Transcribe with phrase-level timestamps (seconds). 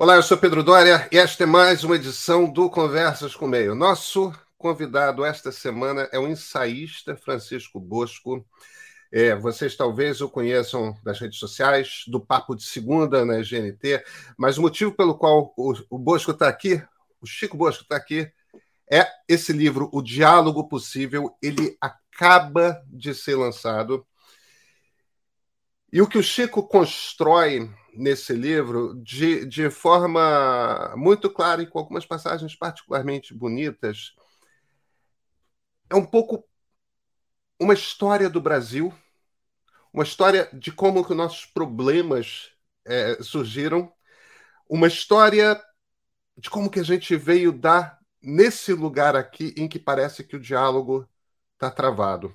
[0.00, 3.74] Olá, eu sou Pedro Dória e esta é mais uma edição do Conversas com Meio.
[3.74, 8.46] Nosso convidado esta semana é o ensaísta Francisco Bosco.
[9.10, 14.04] É, vocês talvez o conheçam das redes sociais, do Papo de Segunda na GNT,
[14.38, 16.80] mas o motivo pelo qual o, o Bosco está aqui,
[17.20, 18.30] o Chico Bosco está aqui,
[18.88, 21.36] é esse livro, O Diálogo Possível.
[21.42, 24.06] Ele acaba de ser lançado.
[25.92, 31.78] E o que o Chico constrói nesse livro de, de forma muito clara e com
[31.78, 34.14] algumas passagens particularmente bonitas.
[35.90, 36.44] É um pouco
[37.58, 38.94] uma história do Brasil,
[39.92, 42.52] uma história de como que nossos problemas
[42.84, 43.92] é, surgiram,
[44.68, 45.60] uma história
[46.36, 50.40] de como que a gente veio dar nesse lugar aqui em que parece que o
[50.40, 51.08] diálogo
[51.54, 52.32] está travado.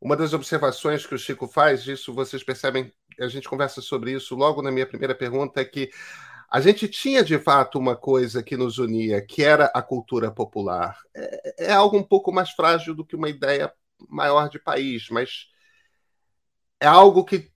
[0.00, 4.34] Uma das observações que o Chico faz, isso vocês percebem, a gente conversa sobre isso
[4.34, 5.90] logo na minha primeira pergunta, é que
[6.50, 10.98] a gente tinha de fato uma coisa que nos unia, que era a cultura popular.
[11.14, 13.72] É, é algo um pouco mais frágil do que uma ideia
[14.08, 15.48] maior de país, mas
[16.80, 17.50] é algo que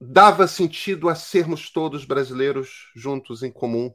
[0.00, 3.92] dava sentido a sermos todos brasileiros juntos em comum.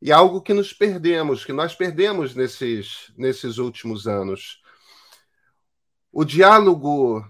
[0.00, 4.62] E é algo que nos perdemos, que nós perdemos nesses, nesses últimos anos.
[6.12, 7.24] O diálogo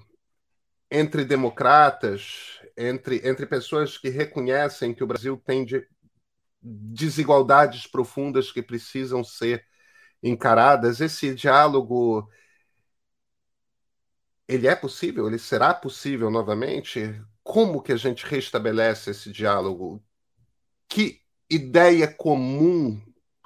[0.90, 5.86] entre democratas, entre, entre pessoas que reconhecem que o Brasil tem de,
[6.62, 9.66] desigualdades profundas que precisam ser
[10.22, 12.28] encaradas, esse diálogo
[14.46, 15.26] ele é possível?
[15.26, 17.22] Ele será possível novamente?
[17.42, 20.02] Como que a gente restabelece esse diálogo?
[20.88, 23.00] Que ideia comum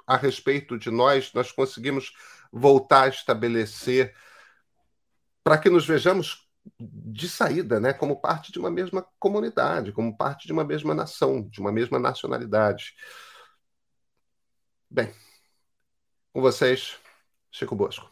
[0.05, 2.13] a respeito de nós nós conseguimos
[2.51, 4.15] voltar a estabelecer
[5.43, 6.44] para que nos vejamos
[6.79, 11.47] de saída, né, como parte de uma mesma comunidade, como parte de uma mesma nação,
[11.49, 12.93] de uma mesma nacionalidade.
[14.89, 15.13] Bem,
[16.33, 16.97] com vocês,
[17.51, 18.09] Chico Bosco.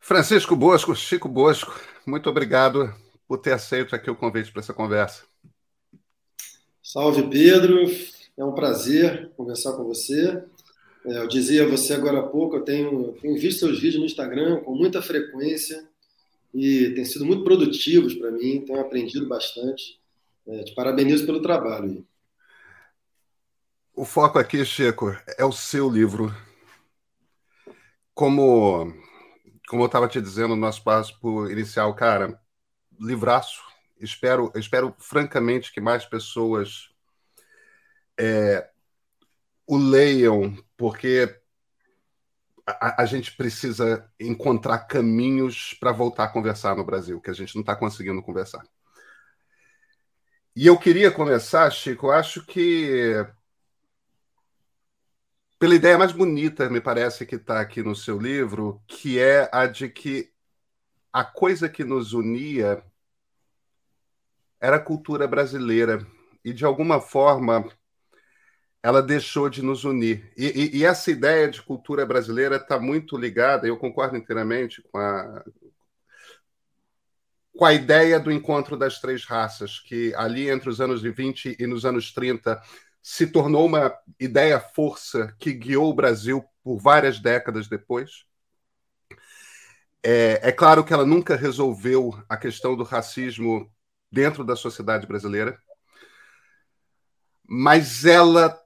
[0.00, 1.74] Francisco Bosco, Chico Bosco,
[2.06, 2.94] muito obrigado
[3.26, 5.24] por ter aceito aqui o convite para essa conversa.
[6.88, 7.82] Salve, Pedro.
[8.38, 10.40] É um prazer conversar com você.
[11.04, 14.06] É, eu dizia a você agora há pouco, eu tenho, tenho visto seus vídeos no
[14.06, 15.84] Instagram com muita frequência
[16.54, 20.00] e tem sido muito produtivos para mim, tenho aprendido bastante.
[20.46, 22.06] É, te parabenizo pelo trabalho.
[23.92, 26.32] O foco aqui, Chico, é o seu livro.
[28.14, 28.94] Como,
[29.68, 31.18] como eu estava te dizendo no nosso passo
[31.50, 32.40] inicial, cara,
[32.96, 33.60] livraço,
[34.00, 36.90] espero, espero francamente que mais pessoas
[38.18, 38.68] é,
[39.66, 41.40] o leiam, porque
[42.66, 47.54] a, a, gente precisa encontrar caminhos para voltar a conversar no Brasil, que a gente
[47.54, 48.66] não está conseguindo conversar.
[50.54, 53.26] E eu queria começar, Chico, acho que
[55.58, 59.66] pela ideia mais bonita, me parece, que está aqui no seu livro, que é a
[59.66, 60.32] de que
[61.12, 62.82] a coisa que nos unia
[64.60, 66.06] era a cultura brasileira.
[66.44, 67.68] E, de alguma forma,
[68.82, 70.32] ela deixou de nos unir.
[70.36, 74.98] E, e, e essa ideia de cultura brasileira está muito ligada, eu concordo inteiramente com
[74.98, 75.44] a,
[77.56, 81.66] com a ideia do encontro das três raças, que ali entre os anos 20 e
[81.66, 82.60] nos anos 30
[83.02, 88.24] se tornou uma ideia força que guiou o Brasil por várias décadas depois.
[90.02, 93.68] É, é claro que ela nunca resolveu a questão do racismo
[94.10, 95.58] dentro da sociedade brasileira,
[97.48, 98.60] mas ela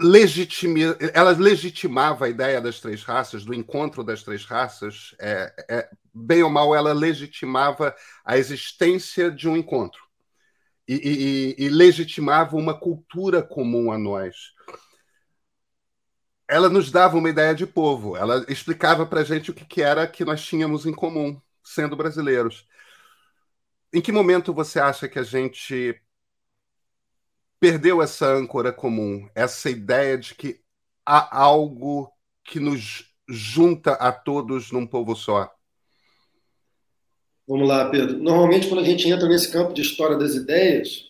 [0.00, 5.90] legitima, ela legitimava a ideia das três raças, do encontro das três raças, é, é,
[6.12, 10.02] bem ou mal, ela legitimava a existência de um encontro
[10.86, 14.52] e, e, e legitimava uma cultura comum a nós.
[16.46, 19.80] Ela nos dava uma ideia de povo, ela explicava para a gente o que, que
[19.82, 22.66] era que nós tínhamos em comum, sendo brasileiros.
[23.94, 25.94] Em que momento você acha que a gente
[27.60, 30.60] perdeu essa âncora comum, essa ideia de que
[31.06, 32.10] há algo
[32.42, 35.48] que nos junta a todos num povo só?
[37.46, 38.18] Vamos lá, Pedro.
[38.18, 41.04] Normalmente, quando a gente entra nesse campo de história das ideias,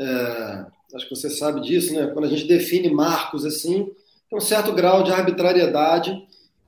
[0.00, 0.66] é,
[0.96, 2.08] acho que você sabe disso, né?
[2.08, 3.84] Quando a gente define marcos assim,
[4.28, 6.20] tem um certo grau de arbitrariedade,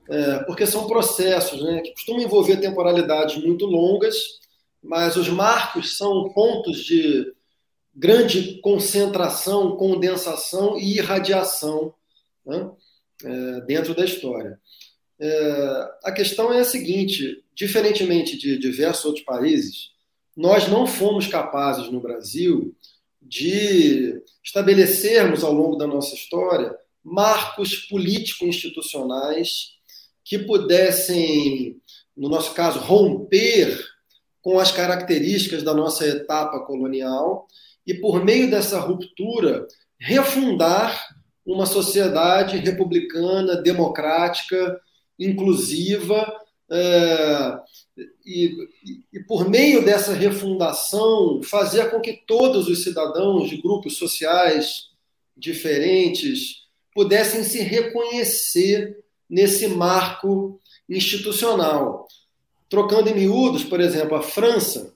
[0.09, 1.81] é, porque são processos, né?
[1.81, 4.46] Que costumam envolver temporalidades muito longas
[4.83, 7.33] mas os marcos são pontos de
[7.95, 11.93] grande concentração, condensação e irradiação.
[12.45, 12.71] Né?
[13.23, 14.59] é, dentro da história.
[15.19, 19.91] É, a questão é a seguinte: diferentemente de diversos outros países,
[20.35, 22.75] nós não fomos capazes no Brasil
[23.21, 29.71] de estabelecermos ao longo da nossa história marcos político-institucionais
[30.23, 31.81] que pudessem,
[32.15, 33.79] no nosso caso, romper
[34.47, 37.49] com as características da nossa etapa colonial
[37.85, 39.67] e, por meio dessa ruptura,
[39.99, 41.05] refundar
[41.45, 44.79] uma sociedade republicana, democrática,
[45.19, 46.33] inclusiva,
[46.71, 47.59] é,
[48.25, 48.55] e,
[49.11, 54.91] e, por meio dessa refundação, fazer com que todos os cidadãos de grupos sociais
[55.35, 58.97] diferentes pudessem se reconhecer
[59.29, 60.57] nesse marco
[60.87, 62.07] institucional.
[62.69, 64.93] Trocando em miúdos, por exemplo, a França,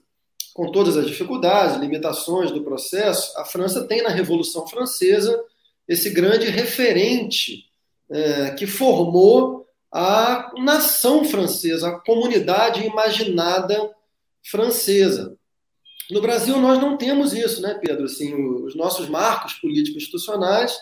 [0.52, 5.42] com todas as dificuldades, limitações do processo, a França tem na Revolução Francesa
[5.88, 7.64] esse grande referente
[8.10, 13.90] é, que formou a nação francesa, a comunidade imaginada
[14.42, 15.36] francesa.
[16.10, 18.04] No Brasil, nós não temos isso, né, Pedro?
[18.04, 20.76] Assim, os nossos marcos políticos institucionais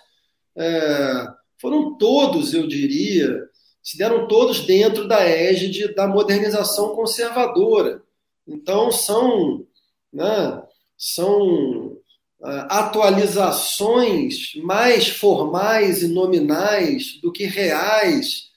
[0.56, 1.26] é,
[1.60, 3.48] foram todos, eu diria,
[3.82, 8.02] se deram todos dentro da égide da modernização conservadora.
[8.46, 9.66] Então, são,
[10.12, 10.62] né,
[10.96, 11.92] são
[12.40, 18.50] uh, atualizações mais formais e nominais do que reais,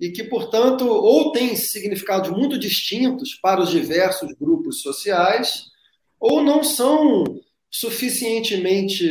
[0.00, 5.66] e que, portanto, ou têm significados muito distintos para os diversos grupos sociais,
[6.18, 7.24] ou não são
[7.70, 9.08] suficientemente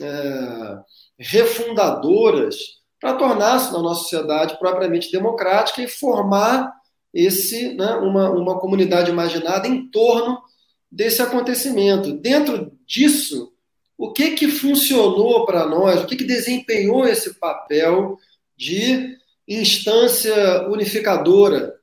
[0.00, 0.78] é,
[1.18, 6.72] refundadoras para tornar-se na nossa sociedade propriamente democrática e formar
[7.12, 10.40] esse né, uma, uma comunidade imaginada em torno
[10.88, 12.12] desse acontecimento.
[12.12, 13.52] Dentro disso,
[13.98, 18.16] o que que funcionou para nós, o que que desempenhou esse papel
[18.56, 21.74] de instância unificadora,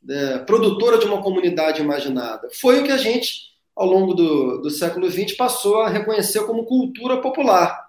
[0.00, 2.48] né, produtora de uma comunidade imaginada?
[2.60, 6.66] Foi o que a gente, ao longo do, do século XX, passou a reconhecer como
[6.66, 7.88] cultura popular.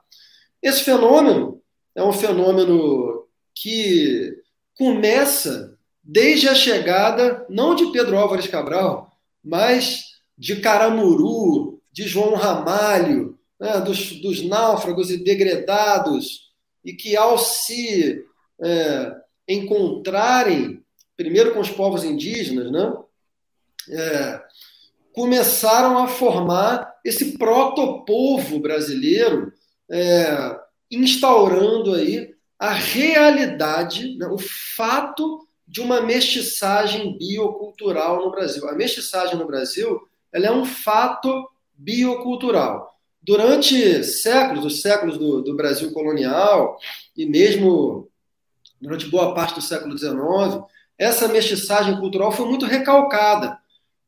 [0.59, 1.59] Esse fenômeno
[1.99, 4.37] é um fenômeno que
[4.73, 9.11] começa desde a chegada, não de Pedro Álvares Cabral,
[9.43, 10.05] mas
[10.37, 16.53] de Caramuru, de João Ramalho, né, dos, dos, náufragos e degredados,
[16.85, 18.23] e que ao se
[18.61, 19.15] é,
[19.45, 20.81] encontrarem,
[21.17, 22.93] primeiro com os povos indígenas, né,
[23.89, 24.41] é,
[25.11, 29.51] começaram a formar esse protopovo brasileiro,
[29.91, 30.59] é,
[30.91, 38.67] instaurando aí a realidade, né, o fato de uma mestiçagem biocultural no Brasil.
[38.67, 40.01] A mestiçagem no Brasil
[40.31, 42.99] ela é um fato biocultural.
[43.21, 46.77] Durante séculos, os séculos do, do Brasil colonial,
[47.15, 48.09] e mesmo
[48.81, 50.63] durante boa parte do século XIX,
[50.97, 53.57] essa mestiçagem cultural foi muito recalcada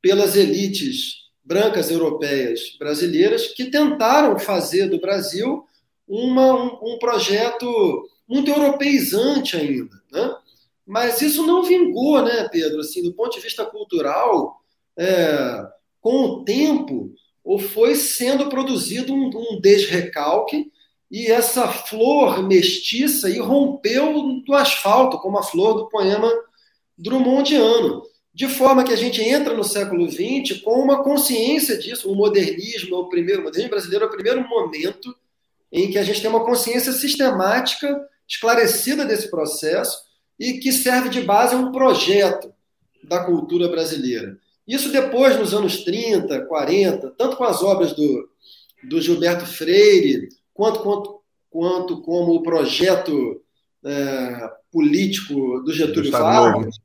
[0.02, 5.66] pelas elites brancas europeias brasileiras que tentaram fazer do Brasil
[6.12, 9.96] uma, um, um, projeto muito europeizante ainda.
[10.12, 10.36] Né?
[10.86, 12.82] Mas isso não vingou, né, Pedro?
[12.82, 14.62] Assim, do ponto de vista cultural,
[15.00, 15.66] é,
[16.02, 20.70] com o tempo, ou foi sendo produzido um, um desrecalque
[21.10, 26.30] e essa flor mestiça irrompeu do asfalto, como a flor do poema
[26.98, 28.04] Drummondiano.
[28.34, 32.10] De forma que a gente entra no século XX com uma consciência disso.
[32.10, 35.14] O modernismo é o primeiro, o modernismo brasileiro é o primeiro momento
[35.72, 39.98] em que a gente tem uma consciência sistemática, esclarecida desse processo
[40.40, 42.54] e que serve de base a um projeto
[43.04, 44.38] da cultura brasileira.
[44.68, 48.30] Isso depois, nos anos 30, 40, tanto com as obras do,
[48.84, 53.42] do Gilberto Freire, quanto, quanto, quanto como o projeto
[53.84, 56.76] é, político do Getúlio Vargas,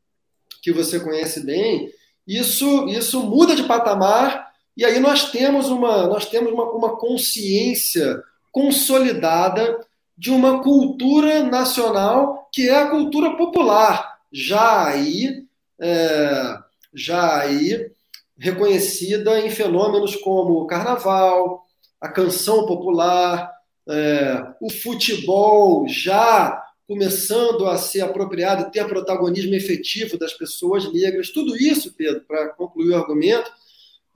[0.63, 1.93] que você conhece bem,
[2.27, 8.23] isso, isso muda de patamar e aí nós temos uma, nós temos uma, uma consciência
[8.57, 9.87] consolidada
[10.17, 15.45] de uma cultura nacional que é a cultura popular, já aí
[15.79, 16.59] é,
[16.95, 17.91] já aí
[18.39, 21.67] reconhecida em fenômenos como o carnaval,
[22.01, 23.53] a canção popular,
[23.87, 31.29] é, o futebol já começando a ser apropriado, ter protagonismo efetivo das pessoas negras.
[31.29, 33.53] Tudo isso, Pedro, para concluir o argumento,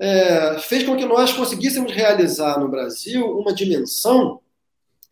[0.00, 4.40] é, fez com que nós conseguíssemos realizar no Brasil uma dimensão,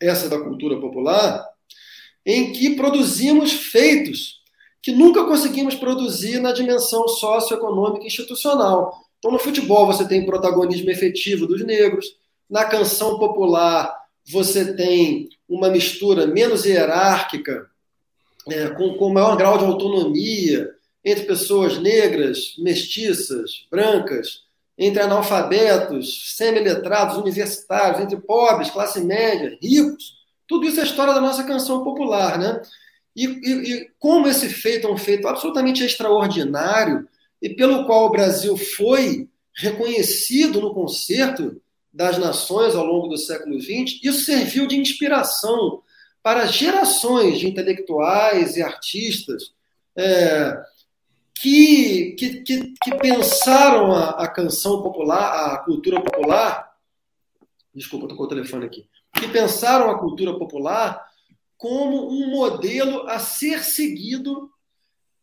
[0.01, 1.47] essa da cultura popular,
[2.25, 4.39] em que produzimos feitos
[4.83, 9.05] que nunca conseguimos produzir na dimensão socioeconômica e institucional.
[9.19, 12.17] Então, no futebol, você tem protagonismo efetivo dos negros,
[12.49, 17.69] na canção popular, você tem uma mistura menos hierárquica
[18.49, 20.71] é, com, com maior grau de autonomia
[21.05, 24.48] entre pessoas negras, mestiças, brancas,
[24.79, 30.19] entre analfabetos, semi-letrados, universitários, entre pobres, classe média, ricos.
[30.47, 32.63] Tudo isso é história da nossa canção popular, né?
[33.17, 37.09] E, e, e, como esse feito é um feito absolutamente extraordinário
[37.43, 41.61] e pelo qual o Brasil foi reconhecido no concerto
[41.93, 45.83] das nações ao longo do século XX, isso serviu de inspiração
[46.23, 49.53] para gerações de intelectuais e artistas
[49.97, 50.57] é,
[51.41, 56.69] que, que, que, que, pensaram a, a, canção popular, a cultura popular.
[57.73, 58.89] Desculpa, tocou o telefone aqui.
[59.15, 61.07] Que pensaram a cultura popular
[61.57, 64.51] como um modelo a ser seguido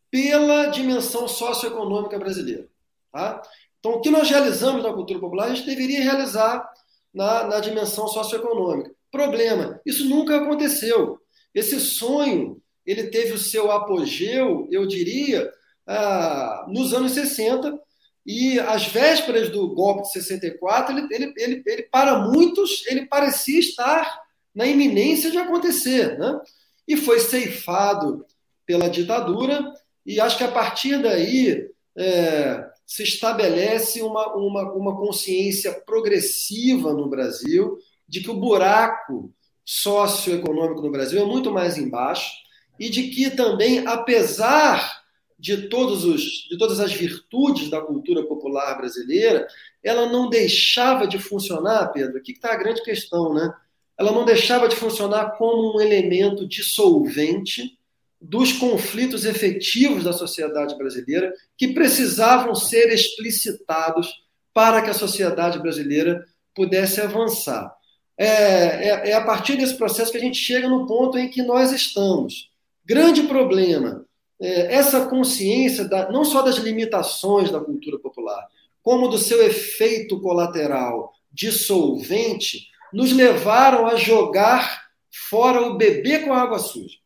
[0.10, 2.70] pela dimensão socioeconômica brasileira.
[3.12, 3.42] Tá?
[3.80, 6.66] Então, o que nós realizamos na cultura popular, a gente deveria realizar
[7.14, 8.94] na, na dimensão socioeconômica.
[9.12, 11.20] Problema, isso nunca aconteceu.
[11.54, 15.50] Esse sonho, ele teve o seu apogeu, eu diria,
[15.88, 17.80] ah, nos anos 60,
[18.26, 23.60] e às vésperas do golpe de 64, ele, ele, ele, ele, para muitos, ele parecia
[23.60, 24.20] estar
[24.54, 26.40] na iminência de acontecer, né?
[26.88, 28.26] E foi ceifado
[28.66, 29.72] pela ditadura,
[30.06, 37.08] e acho que a partir daí é, se estabelece uma, uma, uma consciência progressiva no
[37.08, 37.78] Brasil
[38.08, 42.32] de que o buraco socioeconômico no Brasil é muito mais embaixo
[42.80, 45.04] e de que também, apesar
[45.38, 49.48] de, todos os, de todas as virtudes da cultura popular brasileira,
[49.84, 53.54] ela não deixava de funcionar, Pedro, aqui está a grande questão, né?
[53.98, 57.78] ela não deixava de funcionar como um elemento dissolvente
[58.20, 64.24] dos conflitos efetivos da sociedade brasileira que precisavam ser explicitados
[64.54, 67.74] para que a sociedade brasileira pudesse avançar.
[68.18, 71.44] É, é, é, a partir desse processo que a gente chega no ponto em que
[71.44, 72.50] nós estamos.
[72.86, 74.06] Grande problema,
[74.40, 78.48] essa consciência da, não só das limitações da cultura popular,
[78.84, 84.86] como do seu efeito colateral dissolvente, nos levaram a jogar
[85.30, 86.98] fora o bebê com a água suja.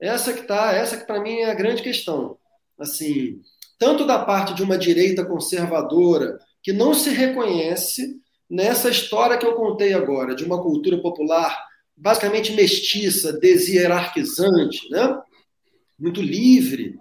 [0.00, 2.38] Essa que tá, essa que para mim é a grande questão.
[2.78, 3.40] Assim,
[3.78, 9.54] tanto da parte de uma direita conservadora que não se reconhece nessa história que eu
[9.54, 11.66] contei agora, de uma cultura popular
[11.96, 15.18] basicamente mestiça, deshierarquizante, né?
[15.98, 16.98] Muito livre,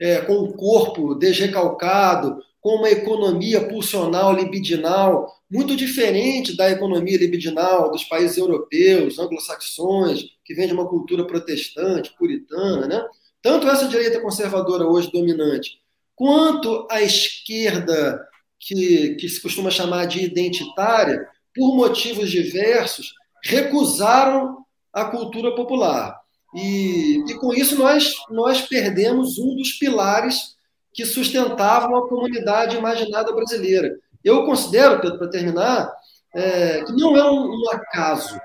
[0.00, 7.90] é, com o corpo desrecalcado, com uma economia pulsional, libidinal, muito diferente da economia libidinal
[7.90, 13.04] dos países europeus, anglo-saxões, que vem de uma cultura protestante, puritana, né?
[13.40, 15.80] Tanto essa direita conservadora hoje dominante,
[16.14, 18.20] quanto a esquerda
[18.58, 23.14] que, que se costuma chamar de identitária, por motivos diversos,
[23.44, 24.58] recusaram
[24.92, 26.20] a cultura popular.
[26.58, 30.56] E, e com isso nós, nós perdemos um dos pilares
[30.92, 33.96] que sustentavam a comunidade imaginada brasileira.
[34.24, 35.92] Eu considero, para terminar,
[36.34, 38.40] é, que não é um, um acaso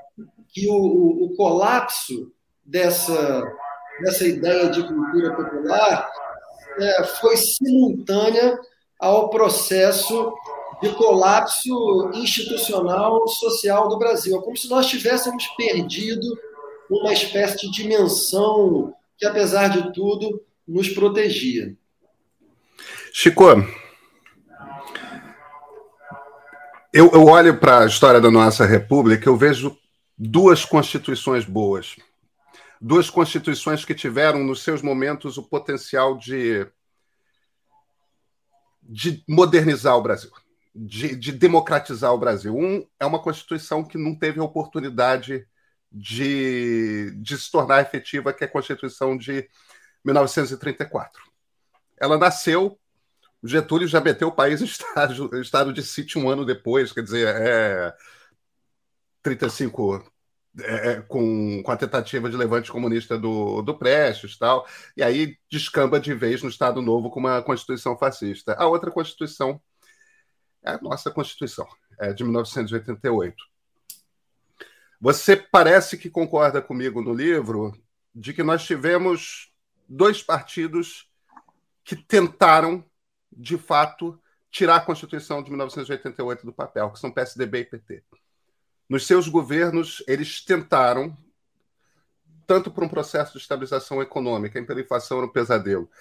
[0.54, 2.32] que o, o, o, colapso
[2.64, 3.44] dessa,
[4.04, 6.12] dessa ideia de cultura popular
[6.80, 8.60] é, foi simultânea
[9.00, 10.32] ao processo
[10.84, 14.38] de colapso institucional social do Brasil.
[14.38, 16.28] É como se nós tivéssemos perdido
[16.90, 21.76] uma espécie de dimensão que, apesar de tudo, nos protegia.
[23.12, 23.44] Chico,
[26.92, 29.76] eu, eu olho para a história da nossa República, eu vejo
[30.18, 31.96] duas constituições boas.
[32.80, 36.68] Duas constituições que tiveram, nos seus momentos, o potencial de,
[38.82, 40.32] de modernizar o Brasil,
[40.76, 42.56] de, de democratizar o Brasil.
[42.56, 45.48] Um é uma Constituição que não teve a oportunidade
[45.94, 49.48] de, de se tornar efetiva, que é a Constituição de
[50.04, 51.22] 1934.
[52.00, 52.80] Ela nasceu
[53.44, 57.28] Getúlio já meteu o país em estado, estado de sítio um ano depois, quer dizer,
[57.28, 57.94] é
[59.22, 60.04] 35
[60.62, 65.38] é, é, com, com a tentativa de levante comunista do, do Prestes tal, e aí
[65.52, 68.54] descamba de vez no Estado Novo com uma Constituição fascista.
[68.54, 69.62] A outra Constituição
[70.64, 71.68] é a nossa Constituição,
[72.00, 73.36] é de 1988.
[75.04, 77.78] Você parece que concorda comigo no livro
[78.16, 79.54] de que nós tivemos
[79.86, 81.12] dois partidos
[81.84, 82.86] que tentaram
[83.30, 84.18] de fato,
[84.50, 88.04] tirar a Constituição de 1988 do papel, que são PSDB e PT.
[88.88, 91.18] Nos seus governos, eles tentaram,
[92.48, 95.92] tanto para um processo de estabilização econômica, a hiperinflação era um pesadelo,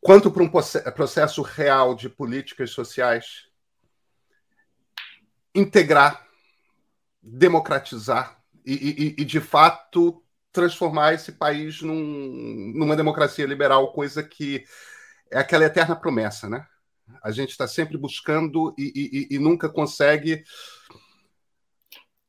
[0.00, 3.48] quanto para um processo real de políticas sociais,
[5.52, 6.27] integrar,
[7.22, 10.22] democratizar e, e, e de fato,
[10.52, 14.64] transformar esse país num, numa democracia liberal, coisa que
[15.30, 16.66] é aquela eterna promessa, né?
[17.22, 20.44] A gente está sempre buscando e, e, e nunca consegue,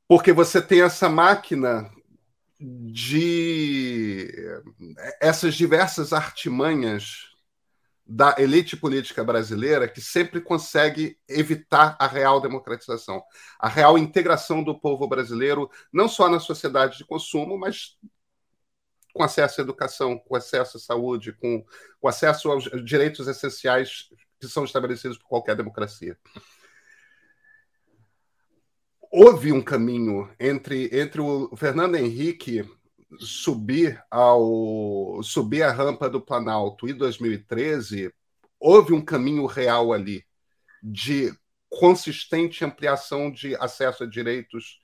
[0.08, 1.90] porque você tem essa máquina
[2.60, 4.32] de
[5.22, 7.29] essas diversas artimanhas
[8.12, 13.22] da elite política brasileira que sempre consegue evitar a real democratização,
[13.60, 18.00] a real integração do povo brasileiro, não só na sociedade de consumo, mas
[19.14, 21.64] com acesso à educação, com acesso à saúde, com,
[22.02, 26.18] com acesso aos direitos essenciais que são estabelecidos por qualquer democracia.
[29.12, 32.68] Houve um caminho entre, entre o Fernando Henrique
[33.18, 38.14] subir ao subir a rampa do Planalto em 2013,
[38.60, 40.26] houve um caminho real ali
[40.82, 41.34] de
[41.70, 44.80] consistente ampliação de acesso a direitos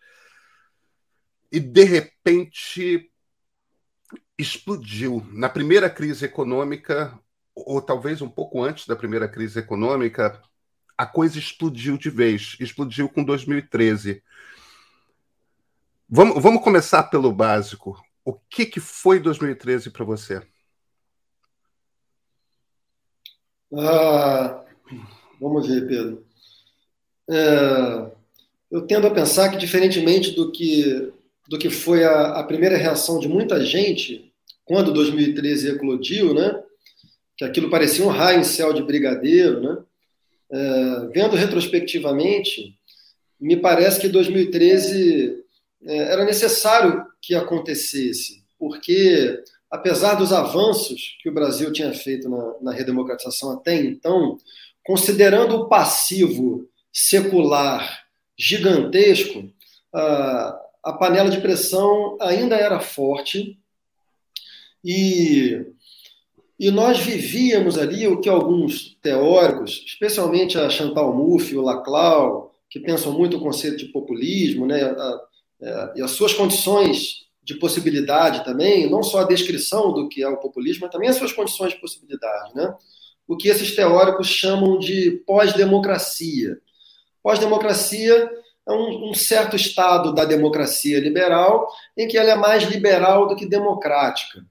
[1.52, 3.12] e de repente
[4.38, 7.18] explodiu na primeira crise econômica
[7.56, 10.42] ou talvez um pouco antes da primeira crise econômica
[10.98, 14.22] a coisa explodiu de vez explodiu com 2013
[16.08, 18.00] Vamos, vamos começar pelo básico.
[18.26, 20.42] O que, que foi 2013 para você?
[23.72, 24.66] Ah,
[25.40, 26.26] vamos ver, Pedro.
[27.30, 28.12] É,
[28.72, 31.14] eu tendo a pensar que, diferentemente do que,
[31.48, 36.64] do que foi a, a, primeira reação de muita gente quando 2013 eclodiu, né?
[37.38, 39.84] que aquilo parecia um raio em céu de brigadeiro, né?
[40.52, 42.76] É, vendo retrospectivamente,
[43.40, 45.44] me parece que 2013
[45.84, 49.42] é, era necessário que acontecesse, porque,
[49.72, 54.38] apesar dos avanços que o Brasil tinha feito na, na redemocratização até então,
[54.86, 58.06] considerando o passivo secular
[58.38, 59.52] gigantesco,
[59.92, 63.58] a, a panela de pressão ainda era forte
[64.84, 65.66] e,
[66.60, 72.80] e nós vivíamos ali o que alguns teóricos, especialmente a Chantal Mouffe o Laclau, que
[72.80, 75.22] pensam muito o conceito de populismo, né, a,
[75.62, 80.28] é, e as suas condições de possibilidade também, não só a descrição do que é
[80.28, 82.56] o populismo, mas também as suas condições de possibilidade.
[82.56, 82.74] Né?
[83.28, 86.58] O que esses teóricos chamam de pós-democracia.
[87.22, 88.30] Pós-democracia
[88.68, 93.36] é um, um, certo estado da democracia liberal em que ela é mais liberal do
[93.36, 94.44] que democrática.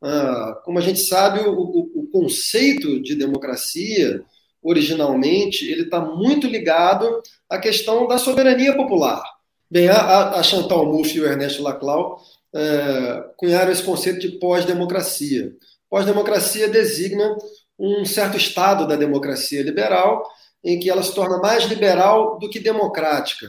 [0.00, 4.22] Ah, como a gente sabe, o, o, o conceito de democracia,
[4.62, 9.35] originalmente, ele está muito ligado à questão da soberania popular.
[9.68, 12.22] Bem, a, a Chantal Mouffe e o Ernesto Laclau
[12.54, 15.52] é, cunharam esse conceito de pós-democracia.
[15.90, 17.36] Pós-democracia designa
[17.76, 20.24] um certo estado da democracia liberal
[20.62, 23.48] em que ela se torna mais liberal do que democrática.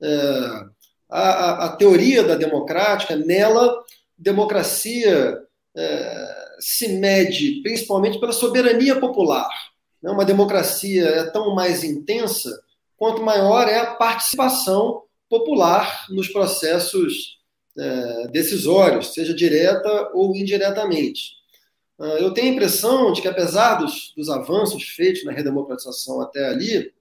[0.00, 0.64] É,
[1.10, 3.82] a, a, teoria da democrática, nela,
[4.16, 5.36] democracia
[5.76, 9.50] é, se mede principalmente pela soberania popular.
[10.00, 10.12] Né?
[10.12, 12.56] Uma democracia é tão mais intensa
[12.96, 17.38] quanto maior é a participação popular nos processos
[17.78, 21.36] é, decisórios, seja direta ou indiretamente.
[21.98, 26.46] Ah, eu tenho a impressão de que, apesar dos, dos avanços feitos na redemocratização até
[26.46, 26.92] ali,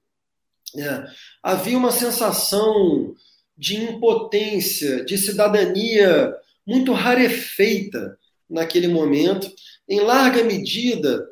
[0.78, 1.06] é,
[1.44, 3.16] havia uma sensação
[3.58, 6.34] de impotência, de cidadania
[6.66, 8.18] muito rarefeita
[8.50, 9.52] naquele momento,
[9.88, 11.26] em larga medida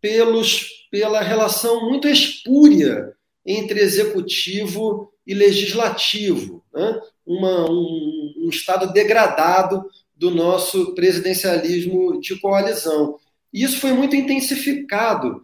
[0.00, 3.14] pelos, pela relação muito espúria
[3.46, 7.00] entre executivo e legislativo, né?
[7.24, 13.18] Uma, um, um estado degradado do nosso presidencialismo de coalizão.
[13.52, 15.42] E isso foi muito intensificado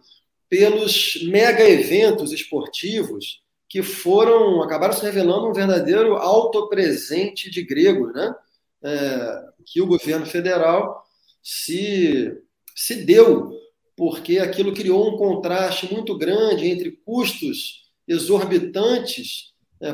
[0.49, 8.35] pelos mega eventos esportivos que foram acabaram se revelando um verdadeiro autopresente de gregos, né?
[8.81, 11.03] É, que o governo federal
[11.43, 12.33] se,
[12.75, 13.51] se deu,
[13.95, 19.48] porque aquilo criou um contraste muito grande entre custos exorbitantes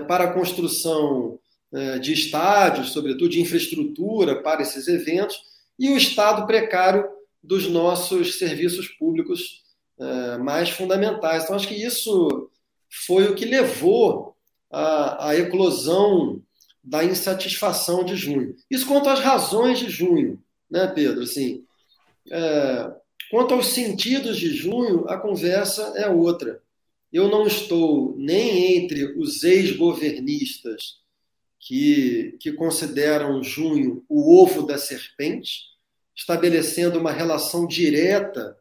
[0.08, 1.40] para a construção
[1.74, 5.42] é, de estádios, sobretudo de infraestrutura para esses eventos,
[5.78, 7.06] e o estado precário
[7.44, 9.64] dos nossos serviços públicos
[10.00, 11.44] é, mais fundamentais.
[11.44, 12.50] Então, acho que isso
[13.06, 14.36] foi o que levou
[14.72, 16.42] à, à eclosão
[16.84, 18.56] da insatisfação de junho.
[18.70, 21.24] Isso quanto às razões de junho, né, Pedro?
[21.24, 21.64] Assim,
[22.32, 22.92] é,
[23.30, 26.62] quanto aos sentidos de junho, a conversa é outra
[27.16, 30.98] eu não estou nem entre os ex-governistas
[31.58, 35.62] que, que consideram junho o ovo da serpente,
[36.14, 38.58] estabelecendo uma relação direta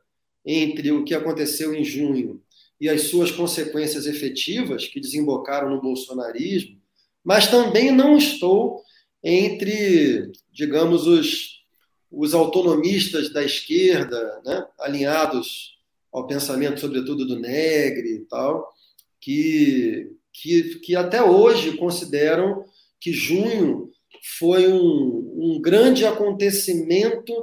[0.47, 2.41] entre o que aconteceu em junho
[2.81, 6.81] e as suas consequências efetivas, que desembocaram no bolsonarismo,
[7.25, 8.85] mas também não estou
[9.21, 11.65] entre, digamos, os,
[12.09, 15.75] os autonomistas da esquerda, né, alinhados
[16.15, 18.73] ao pensamento, sobretudo, do Negri e tal,
[19.21, 22.65] que, que, que até hoje consideram
[23.01, 23.91] que junho
[24.39, 27.35] foi um, um grande acontecimento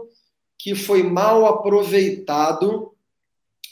[0.57, 2.93] que foi mal aproveitado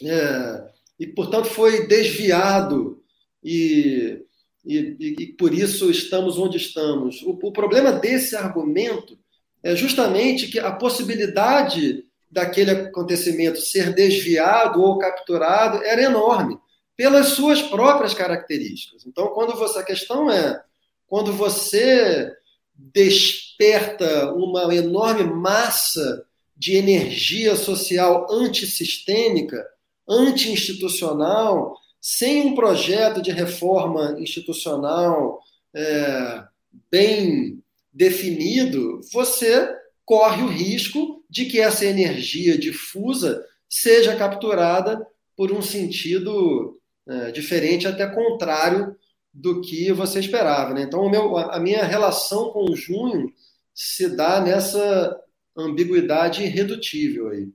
[0.02, 3.02] é, e, portanto, foi desviado
[3.42, 4.22] e,
[4.66, 7.22] e, e, por isso estamos onde estamos.
[7.22, 9.18] O, o problema desse argumento
[9.62, 16.58] é justamente que a possibilidade daquele acontecimento ser desviado ou capturado era enorme
[16.96, 19.04] pelas suas próprias características.
[19.06, 20.62] Então, quando você a questão é
[21.06, 22.32] quando você
[22.74, 26.24] desperta uma enorme massa
[26.56, 29.66] de energia social antissistêmica,
[30.08, 35.40] anti-institucional, sem um projeto de reforma institucional
[35.74, 36.44] é,
[36.90, 37.62] bem
[37.92, 39.68] definido, você
[40.04, 47.86] corre o risco de que essa energia difusa seja capturada por um sentido é, diferente,
[47.86, 48.96] até contrário
[49.32, 50.74] do que você esperava.
[50.74, 50.82] Né?
[50.82, 53.32] Então, meu, a minha relação com o junho
[53.72, 55.16] se dá nessa
[55.56, 57.48] ambiguidade irredutível aí.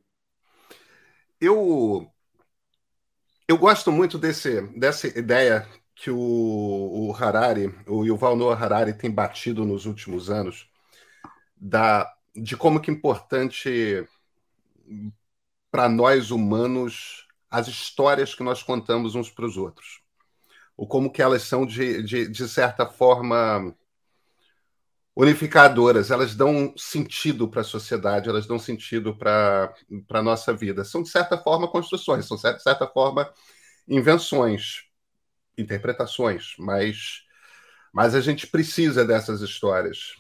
[1.40, 2.08] Eu,
[3.46, 9.12] eu gosto muito desse, dessa ideia que o, o Harari, o Yuval Noah Harari tem
[9.12, 10.70] batido nos últimos anos,
[11.56, 14.06] da, de como que é importante
[15.72, 20.06] para nós humanos as histórias que nós contamos uns para os outros
[20.78, 23.74] ou como que elas são, de, de, de certa forma,
[25.16, 29.74] unificadoras, elas dão sentido para a sociedade, elas dão sentido para
[30.10, 30.84] a nossa vida.
[30.84, 33.32] São, de certa forma, construções, são, de certa forma,
[33.88, 34.84] invenções,
[35.58, 37.24] interpretações, mas,
[37.94, 40.16] mas a gente precisa dessas histórias.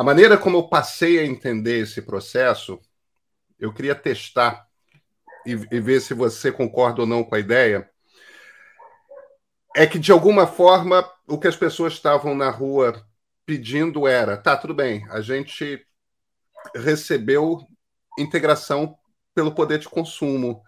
[0.00, 2.80] A maneira como eu passei a entender esse processo,
[3.58, 4.66] eu queria testar
[5.44, 7.86] e, e ver se você concorda ou não com a ideia
[9.76, 13.06] é que, de alguma forma, o que as pessoas estavam na rua
[13.44, 15.86] pedindo era: tá, tudo bem, a gente
[16.74, 17.60] recebeu
[18.18, 18.96] integração
[19.34, 20.62] pelo poder de consumo,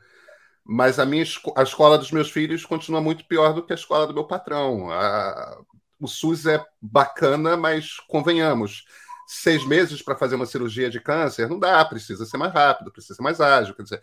[0.63, 1.25] mas a minha
[1.57, 4.91] a escola dos meus filhos continua muito pior do que a escola do meu patrão.
[4.91, 5.59] A,
[5.99, 8.85] o SUS é bacana, mas convenhamos,
[9.27, 13.15] seis meses para fazer uma cirurgia de câncer não dá, precisa ser mais rápido, precisa
[13.15, 13.75] ser mais ágil.
[13.75, 14.03] Quer dizer,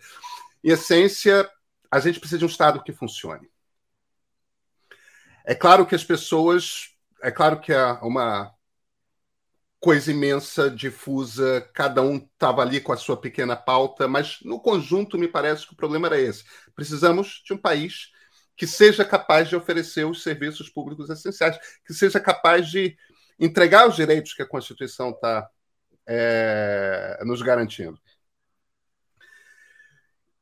[0.62, 1.48] em essência,
[1.90, 3.48] a gente precisa de um Estado que funcione.
[5.44, 6.90] É claro que as pessoas.
[7.22, 8.54] É claro que é uma
[9.78, 15.18] coisa imensa, difusa, cada um estava ali com a sua pequena pauta, mas no conjunto
[15.18, 16.44] me parece que o problema era esse.
[16.74, 18.10] Precisamos de um país
[18.56, 22.94] que seja capaz de oferecer os serviços públicos essenciais, que seja capaz de
[23.40, 25.48] entregar os direitos que a Constituição está
[26.06, 27.98] é, nos garantindo.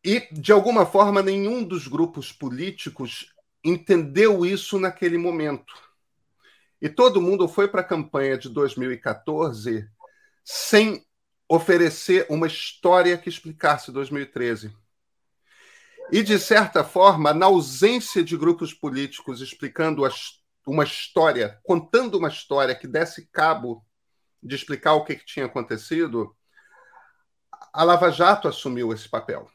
[0.05, 3.33] E, de alguma forma, nenhum dos grupos políticos
[3.65, 5.75] entendeu isso naquele momento.
[6.81, 9.89] E todo mundo foi para a campanha de 2014
[10.45, 11.05] sem
[11.49, 14.73] oferecer uma história que explicasse 2013.
[16.11, 20.05] E, de certa forma, na ausência de grupos políticos explicando
[20.69, 23.85] uma história, contando uma história que desse cabo
[24.43, 26.37] de explicar o que, que tinha acontecido,
[27.73, 29.51] a Lava Jato assumiu esse papel.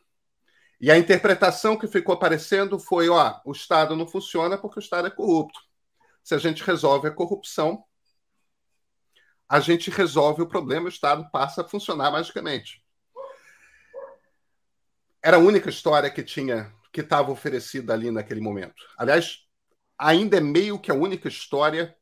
[0.82, 5.08] E a interpretação que ficou aparecendo foi: ó, o Estado não funciona porque o Estado
[5.08, 5.60] é corrupto.
[6.24, 7.84] Se a gente resolve a corrupção,
[9.48, 12.84] a gente resolve o problema, o Estado passa a funcionar magicamente.
[15.22, 18.84] Era a única história que tinha, que estava oferecida ali naquele momento.
[18.98, 19.43] Aliás,
[20.04, 21.96] ainda é meio que a única história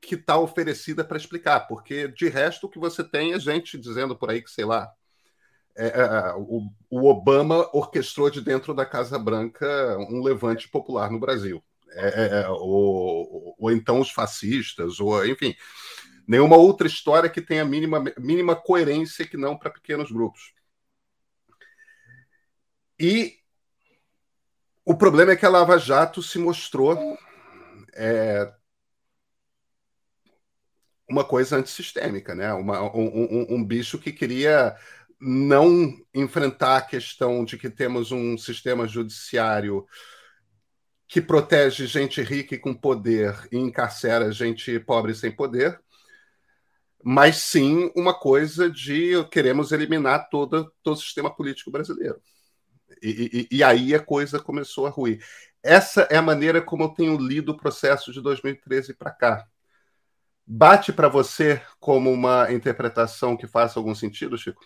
[0.00, 4.16] que está oferecida para explicar, porque de resto o que você tem é gente dizendo
[4.16, 4.92] por aí que, sei lá,
[5.74, 9.66] é, é, é, o, o, Obama orquestrou de dentro da Casa Branca
[10.10, 11.62] um levante popular no Brasil.
[11.90, 15.54] É, é, é ou, ou, então os fascistas, ou enfim,
[16.26, 20.54] nenhuma outra história que tenha mínima, mínima coerência que não para pequenos grupos.
[22.98, 23.34] E
[24.84, 27.18] o problema é que a Lava Jato se mostrou
[27.96, 28.52] é,
[31.08, 32.52] uma coisa antissistêmica, né?
[32.52, 34.76] Uma, um, um, um bicho que queria
[35.20, 39.86] não enfrentar a questão de que temos um sistema judiciário
[41.08, 45.80] que protege gente rica e com poder e encarcera gente pobre sem poder,
[47.02, 52.20] mas sim uma coisa de queremos eliminar todo, todo o sistema político brasileiro.
[53.02, 55.24] E, e, e aí a coisa começou a ruir.
[55.66, 59.44] Essa é a maneira como eu tenho lido o processo de 2013 para cá.
[60.46, 64.64] Bate para você como uma interpretação que faça algum sentido, Chico?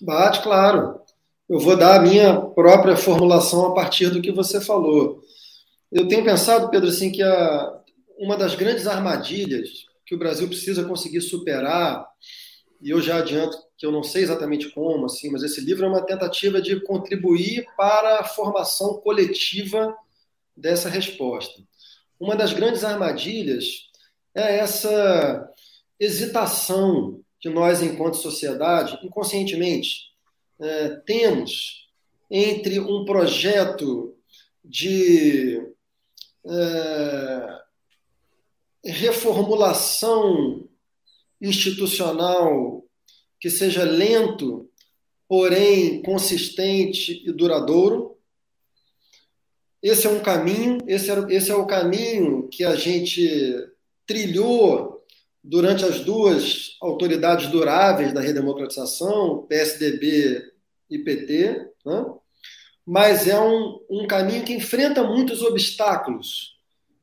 [0.00, 1.02] Bate, claro.
[1.46, 5.20] Eu vou dar a minha própria formulação a partir do que você falou.
[5.92, 7.82] Eu tenho pensado, Pedro, assim, que a,
[8.16, 12.06] uma das grandes armadilhas que o Brasil precisa conseguir superar,
[12.80, 15.88] e eu já adianto que eu não sei exatamente como, assim, mas esse livro é
[15.88, 19.94] uma tentativa de contribuir para a formação coletiva
[20.56, 21.62] dessa resposta.
[22.18, 23.90] Uma das grandes armadilhas
[24.34, 25.48] é essa
[25.98, 30.12] hesitação que nós, enquanto sociedade, inconscientemente,
[30.60, 31.88] é, temos
[32.30, 34.16] entre um projeto
[34.64, 35.60] de
[36.46, 37.62] é,
[38.84, 40.68] reformulação
[41.40, 42.84] institucional
[43.40, 44.70] que seja lento,
[45.28, 48.11] porém consistente e duradouro.
[49.82, 53.54] Esse é um caminho, esse é, esse é o caminho que a gente
[54.06, 55.02] trilhou
[55.42, 60.52] durante as duas autoridades duráveis da redemocratização, PSDB
[60.88, 62.06] e PT, né?
[62.86, 66.52] mas é um, um caminho que enfrenta muitos obstáculos.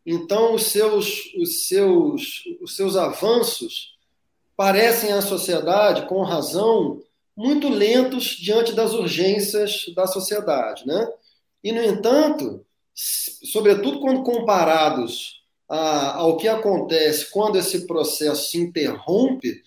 [0.06, 3.98] Então, os seus, os seus, os seus avanços
[4.56, 7.02] parecem à sociedade, com razão,
[7.36, 10.86] muito lentos diante das urgências da sociedade.
[10.88, 11.08] Né?
[11.64, 12.66] E, no entanto,
[13.02, 19.62] sobretudo quando comparados a, ao que acontece quando esse processo se interrompe,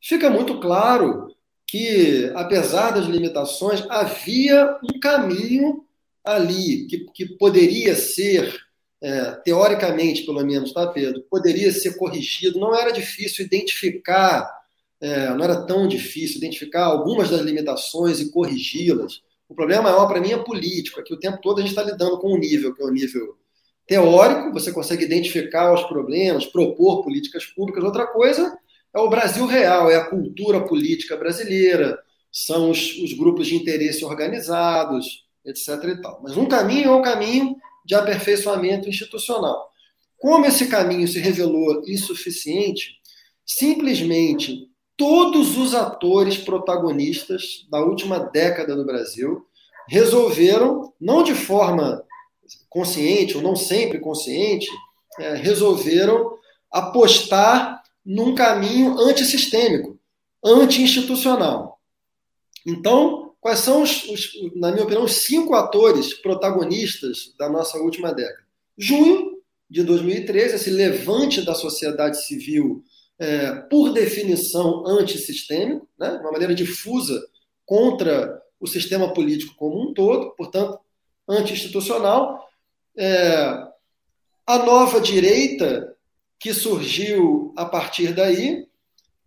[0.00, 1.34] fica muito claro
[1.66, 5.84] que, apesar das limitações, havia um caminho
[6.22, 8.54] ali que, que poderia ser,
[9.02, 11.22] é, teoricamente, pelo menos, tá, Pedro?
[11.30, 12.58] Poderia ser corrigido.
[12.58, 14.50] Não era difícil identificar,
[15.00, 19.22] é, não era tão difícil identificar algumas das limitações e corrigi-las.
[19.48, 21.82] O problema maior para mim é político, é que o tempo todo a gente está
[21.82, 23.36] lidando com um nível, que é o nível
[23.86, 27.84] teórico, você consegue identificar os problemas, propor políticas públicas.
[27.84, 28.56] Outra coisa
[28.94, 31.98] é o Brasil real, é a cultura política brasileira,
[32.32, 35.68] são os, os grupos de interesse organizados, etc.
[35.84, 36.20] E tal.
[36.22, 39.70] Mas um caminho é o caminho de aperfeiçoamento institucional.
[40.16, 42.98] Como esse caminho se revelou insuficiente,
[43.44, 49.46] simplesmente todos os atores protagonistas da última década no Brasil
[49.88, 52.02] resolveram, não de forma
[52.68, 54.68] consciente ou não sempre consciente,
[55.18, 56.36] é, resolveram
[56.70, 59.98] apostar num caminho antissistêmico,
[60.44, 61.80] anti-institucional.
[62.66, 68.12] Então, quais são, os, os, na minha opinião, os cinco atores protagonistas da nossa última
[68.12, 68.44] década?
[68.76, 69.38] Junho
[69.70, 72.82] de 2013, esse levante da sociedade civil,
[73.18, 77.20] é, por definição antissistêmico, né, uma maneira difusa
[77.64, 80.78] contra o sistema político como um todo, portanto,
[81.28, 82.48] anti-institucional.
[82.96, 83.66] É,
[84.46, 85.94] a nova direita
[86.38, 88.66] que surgiu a partir daí,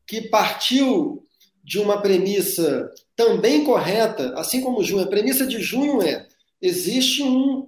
[0.05, 1.23] que partiu
[1.63, 5.03] de uma premissa também correta, assim como junho.
[5.03, 6.27] A premissa de junho é:
[6.61, 7.67] existe um,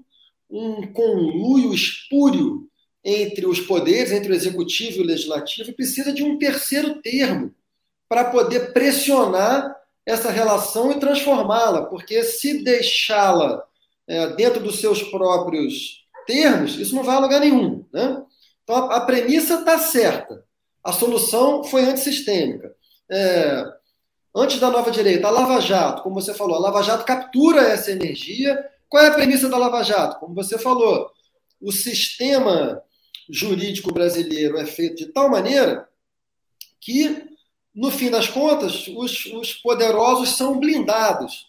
[0.49, 2.68] um conluio espúrio
[3.03, 7.53] entre os poderes, entre o executivo e o legislativo, precisa de um terceiro termo
[8.07, 13.63] para poder pressionar essa relação e transformá-la, porque se deixá-la
[14.07, 17.85] é, dentro dos seus próprios termos, isso não vai a lugar nenhum.
[17.93, 18.21] Né?
[18.63, 20.43] Então, a, a premissa está certa.
[20.83, 22.73] A solução foi antissistêmica.
[23.11, 23.63] É,
[24.35, 27.91] antes da nova direita, a Lava Jato, como você falou, a Lava Jato captura essa
[27.91, 28.57] energia.
[28.87, 30.19] Qual é a premissa da Lava Jato?
[30.19, 31.11] Como você falou,
[31.61, 32.81] o sistema
[33.29, 35.87] jurídico brasileiro é feito de tal maneira
[36.81, 37.23] que,
[37.73, 41.47] no fim das contas, os, os poderosos são blindados.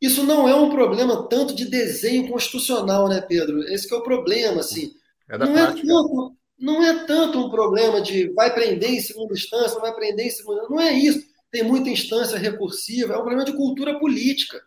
[0.00, 3.62] Isso não é um problema tanto de desenho constitucional, né, Pedro?
[3.72, 4.94] Esse é o problema, assim.
[5.28, 9.74] É não, é tanto, não é tanto um problema de vai prender em segunda instância,
[9.74, 10.68] não vai prender em segunda.
[10.68, 11.24] Não é isso.
[11.50, 14.60] Tem muita instância recursiva, é um problema de cultura política.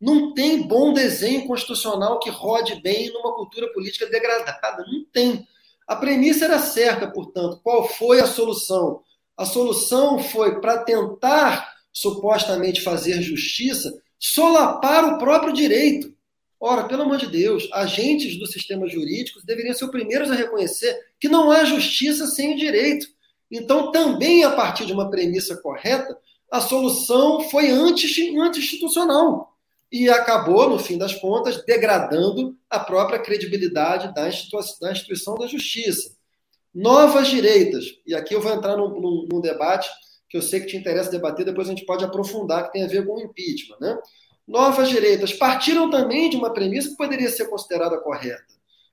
[0.00, 4.84] Não tem bom desenho constitucional que rode bem numa cultura política degradada.
[4.86, 5.46] Não tem.
[5.88, 7.58] A premissa era certa, portanto.
[7.62, 9.00] Qual foi a solução?
[9.34, 16.14] A solução foi para tentar supostamente fazer justiça, solapar o próprio direito.
[16.60, 20.94] Ora, pelo amor de Deus, agentes do sistema jurídico deveriam ser os primeiros a reconhecer
[21.18, 23.06] que não há justiça sem o direito.
[23.50, 26.18] Então, também a partir de uma premissa correta,
[26.50, 29.56] a solução foi anti-institucional
[29.90, 36.16] e acabou, no fim das contas, degradando a própria credibilidade da, instituição da justiça.
[36.74, 39.88] Novas direitas, e aqui eu vou entrar num, num, num debate
[40.28, 42.88] que eu sei que te interessa debater, depois a gente pode aprofundar, que tem a
[42.88, 43.78] ver com o impeachment.
[43.80, 43.98] Né?
[44.48, 48.42] novas direitas partiram também de uma premissa que poderia ser considerada correta.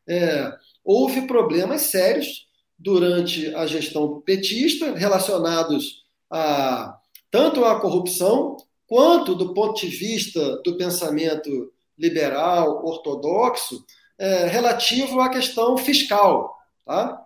[0.07, 0.51] É,
[0.83, 2.45] houve problemas sérios
[2.77, 6.99] durante a gestão petista, relacionados a
[7.31, 13.83] tanto à corrupção quanto do ponto de vista do pensamento liberal ortodoxo
[14.17, 17.21] é, relativo à questão fiscal, tá?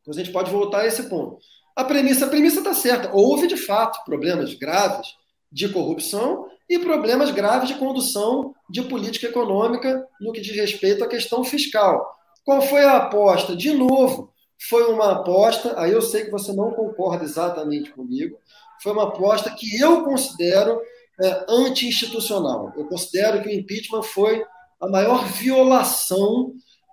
[0.00, 1.38] Então a gente pode voltar a esse ponto.
[1.74, 3.10] A premissa, a premissa está certa.
[3.12, 5.08] Houve de fato problemas graves
[5.50, 11.08] de corrupção e problemas graves de condução de política econômica no que diz respeito à
[11.08, 12.16] questão fiscal.
[12.44, 13.54] Qual foi a aposta?
[13.54, 14.32] De novo,
[14.68, 18.38] foi uma aposta, aí eu sei que você não concorda exatamente comigo,
[18.82, 20.80] foi uma aposta que eu considero
[21.22, 22.72] é, anti-institucional.
[22.76, 24.44] Eu considero que o impeachment foi
[24.80, 26.52] a maior violação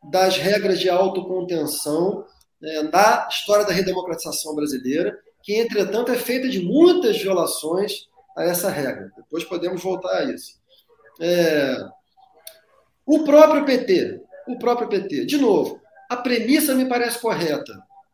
[0.10, 2.26] das regras de autocontenção
[2.64, 9.12] é, história da redemocratização brasileira, que, entretanto, é feita de muitas violações a essa regra.
[9.18, 10.54] Depois podemos voltar a isso.
[11.20, 11.78] É...
[13.06, 17.74] O próprio PT, o próprio PT, de novo, a premissa me parece correta,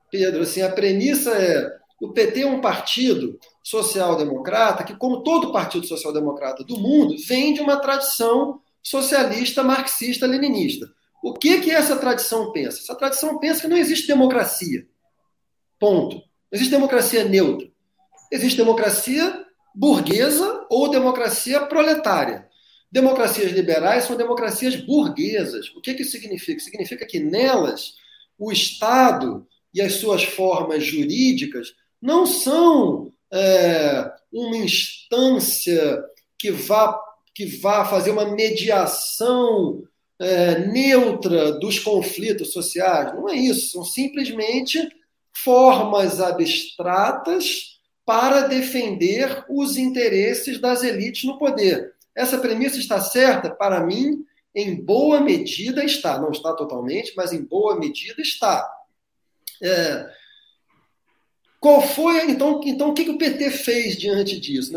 [0.09, 0.41] Pedro.
[0.41, 6.63] Assim, a premissa é o PT é um partido social-democrata que, como todo partido social-democrata
[6.63, 10.89] do mundo, vem de uma tradição socialista, marxista, leninista.
[11.21, 12.79] O que que essa tradição pensa?
[12.79, 14.87] Essa tradição pensa que não existe democracia.
[15.77, 16.15] Ponto.
[16.15, 17.69] Não existe democracia neutra.
[18.31, 22.47] Existe democracia burguesa ou democracia proletária.
[22.91, 25.69] Democracias liberais são democracias burguesas.
[25.75, 26.59] O que, que significa?
[26.59, 27.95] Significa que nelas
[28.37, 36.03] o Estado e as suas formas jurídicas não são é, uma instância
[36.37, 36.99] que vá,
[37.33, 39.83] que vá fazer uma mediação
[40.19, 43.13] é, neutra dos conflitos sociais.
[43.13, 43.71] Não é isso.
[43.71, 44.89] São simplesmente
[45.31, 51.93] formas abstratas para defender os interesses das elites no poder.
[52.15, 53.49] Essa premissa está certa?
[53.49, 56.19] Para mim, em boa medida está.
[56.19, 58.67] Não está totalmente, mas em boa medida está.
[59.61, 60.09] É,
[61.59, 64.71] qual foi, então, então o que, que o PT fez diante disso?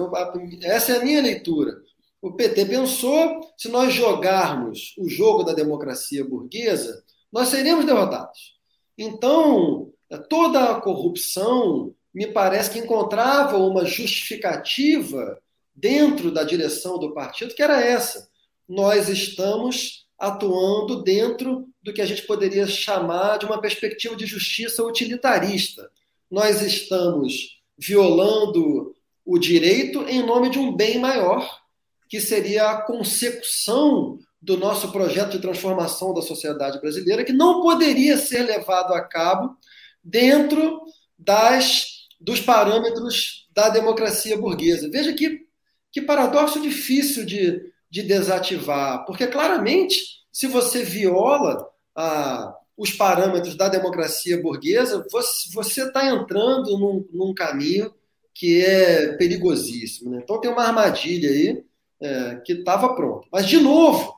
[0.63, 1.81] Essa é a minha leitura.
[2.21, 8.55] O PT pensou: se nós jogarmos o jogo da democracia burguesa, nós seremos derrotados.
[8.99, 9.91] Então,
[10.29, 15.41] toda a corrupção, me parece que encontrava uma justificativa
[15.75, 18.29] dentro da direção do partido, que era essa.
[18.69, 24.85] Nós estamos atuando dentro do que a gente poderia chamar de uma perspectiva de justiça
[24.85, 25.91] utilitarista.
[26.33, 31.61] Nós estamos violando o direito em nome de um bem maior,
[32.09, 38.17] que seria a consecução do nosso projeto de transformação da sociedade brasileira, que não poderia
[38.17, 39.55] ser levado a cabo
[40.03, 40.81] dentro
[41.19, 44.89] das dos parâmetros da democracia burguesa.
[44.89, 45.47] Veja que,
[45.91, 50.01] que paradoxo difícil de, de desativar, porque claramente,
[50.33, 55.07] se você viola ah, os parâmetros da democracia burguesa,
[55.55, 57.95] você está entrando num, num, caminho
[58.35, 60.11] que é perigosíssimo.
[60.11, 60.21] Né?
[60.21, 61.65] Então tem uma armadilha aí
[62.01, 63.29] é, que estava pronta.
[63.31, 64.13] Mas, de novo,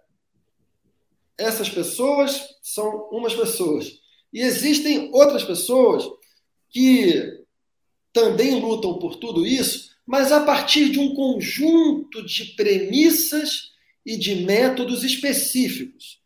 [1.38, 4.00] essas pessoas são umas pessoas.
[4.32, 6.04] E existem outras pessoas
[6.70, 7.44] que
[8.12, 13.72] também lutam por tudo isso, mas a partir de um conjunto de premissas
[14.04, 16.20] e de métodos específicos.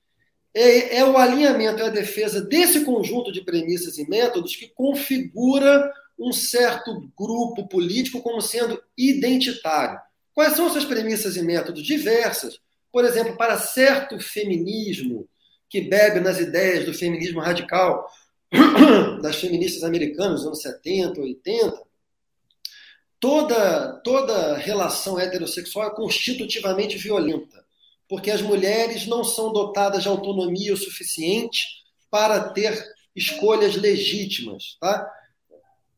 [0.52, 5.92] É, é o alinhamento, é a defesa desse conjunto de premissas e métodos que configura
[6.18, 9.98] um certo grupo político como sendo identitário.
[10.34, 11.82] Quais são essas premissas e métodos?
[11.82, 12.60] Diversas.
[12.92, 15.28] Por exemplo, para certo feminismo,
[15.68, 18.10] que bebe nas ideias do feminismo radical
[19.22, 21.82] das feministas americanas dos anos 70, 80,
[23.20, 27.60] toda, toda relação heterossexual é constitutivamente violenta
[28.10, 31.64] porque as mulheres não são dotadas de autonomia o suficiente
[32.10, 34.76] para ter escolhas legítimas.
[34.80, 35.08] Tá?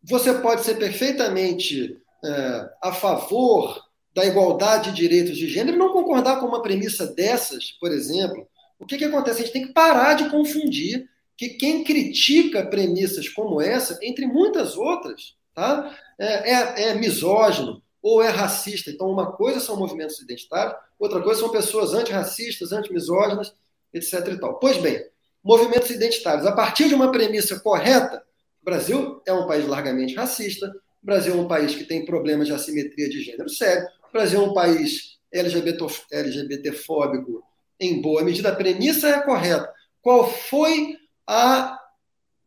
[0.02, 3.82] Você pode ser perfeitamente é, a favor
[4.14, 8.46] da igualdade de direitos de gênero e não concordar com uma premissa dessas, por exemplo.
[8.78, 9.40] O que, que acontece?
[9.40, 14.76] A gente tem que parar de confundir que quem critica premissas como essa, entre muitas
[14.76, 15.96] outras, tá?
[16.18, 18.90] é, é, é misógino ou é racista.
[18.90, 23.54] Então, uma coisa são movimentos identitários, outra coisa são pessoas antirracistas, antimisóginas,
[23.92, 24.28] etc.
[24.28, 24.58] E tal.
[24.58, 25.04] Pois bem,
[25.42, 28.22] movimentos identitários, a partir de uma premissa correta,
[28.60, 30.68] o Brasil é um país largamente racista,
[31.02, 34.40] o Brasil é um país que tem problemas de assimetria de gênero sério, o Brasil
[34.40, 37.42] é um país LGBT, LGBTfóbico
[37.80, 38.50] em boa medida.
[38.50, 39.72] A premissa é correta.
[40.02, 41.78] Qual foi a,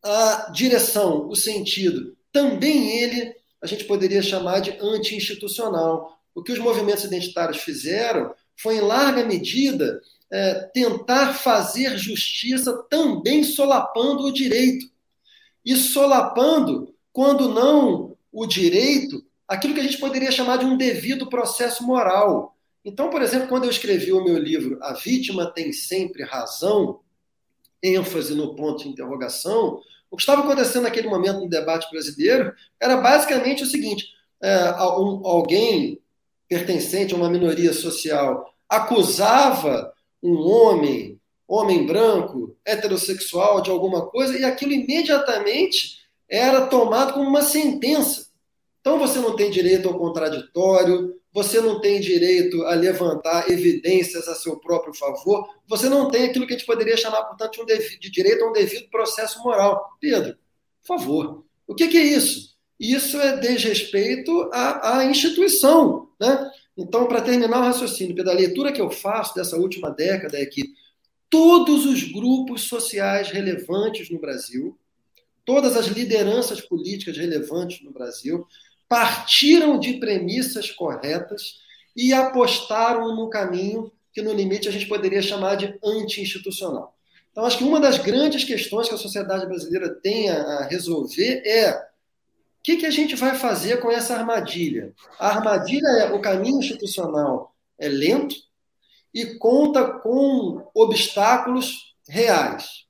[0.04, 2.16] a direção, o sentido?
[2.32, 6.16] Também ele a gente poderia chamar de anti-institucional.
[6.32, 10.00] O que os movimentos identitários fizeram foi, em larga medida,
[10.30, 14.86] é, tentar fazer justiça também solapando o direito.
[15.64, 21.28] E solapando, quando não o direito, aquilo que a gente poderia chamar de um devido
[21.28, 22.56] processo moral.
[22.84, 27.00] Então, por exemplo, quando eu escrevi o meu livro A Vítima Tem Sempre Razão,
[27.82, 29.80] ênfase no ponto de interrogação,
[30.10, 34.06] o que estava acontecendo naquele momento no debate brasileiro era basicamente o seguinte:
[34.42, 36.00] é, um, alguém
[36.48, 39.92] pertencente a uma minoria social acusava
[40.22, 47.42] um homem, homem branco, heterossexual de alguma coisa, e aquilo imediatamente era tomado como uma
[47.42, 48.25] sentença.
[48.86, 54.34] Então você não tem direito ao contraditório, você não tem direito a levantar evidências a
[54.36, 58.44] seu próprio favor, você não tem aquilo que a gente poderia chamar, portanto, de, direito
[58.44, 59.84] a um devido processo moral.
[60.00, 60.36] Pedro,
[60.86, 62.56] por favor, o que, é isso?
[62.78, 66.08] Isso é desrespeito à, à instituição.
[66.20, 66.48] Né?
[66.76, 70.62] Então, para terminar o raciocínio, pela leitura que eu faço dessa última década é que
[71.28, 74.78] todos os grupos sociais relevantes no Brasil,
[75.44, 78.46] todas as lideranças políticas relevantes no Brasil,
[78.88, 81.60] partiram de premissas corretas
[81.96, 86.94] e apostaram no caminho que, no limite, a gente poderia chamar de anti-institucional.
[87.30, 91.72] Então, acho que uma das grandes questões que a sociedade brasileira tem a resolver é
[91.72, 94.92] o que, que a gente vai fazer com essa armadilha?
[95.18, 98.34] A armadilha é o caminho institucional é lento
[99.12, 102.86] e conta com obstáculos reais.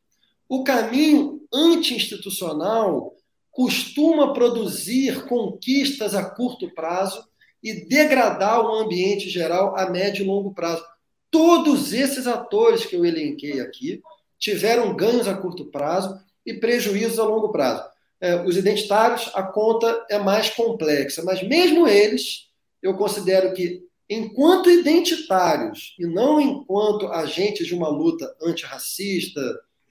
[0.48, 3.15] O caminho anti-institucional
[3.56, 7.26] costuma produzir conquistas a curto prazo
[7.62, 10.84] e degradar o ambiente geral a médio e longo prazo.
[11.30, 14.02] Todos esses atores que eu elenquei aqui
[14.38, 17.82] tiveram ganhos a curto prazo e prejuízos a longo prazo.
[18.20, 22.50] É, os identitários, a conta é mais complexa, mas mesmo eles,
[22.82, 29.40] eu considero que, enquanto identitários e não enquanto agentes de uma luta antirracista,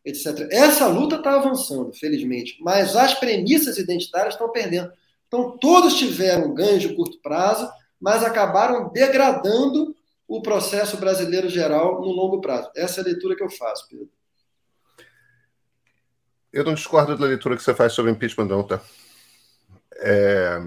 [0.06, 0.48] etc.
[0.52, 4.92] Essa luta está avançando, felizmente, mas as premissas identitárias estão perdendo.
[5.28, 7.68] Então, todos tiveram ganhos de curto prazo,
[8.00, 9.96] mas acabaram degradando
[10.28, 12.70] o processo brasileiro geral no longo prazo.
[12.76, 14.10] Essa é a leitura que eu faço, Pedro.
[16.54, 18.82] Eu não discordo da leitura que você faz sobre impeachment, não, tá?
[19.98, 20.62] É...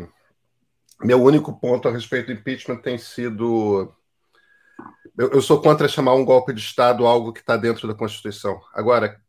[1.03, 3.95] Meu único ponto a respeito do impeachment tem sido
[5.16, 8.61] eu, eu, sou contra chamar um golpe de Estado algo que está dentro da Constituição.
[8.72, 9.20] Agora,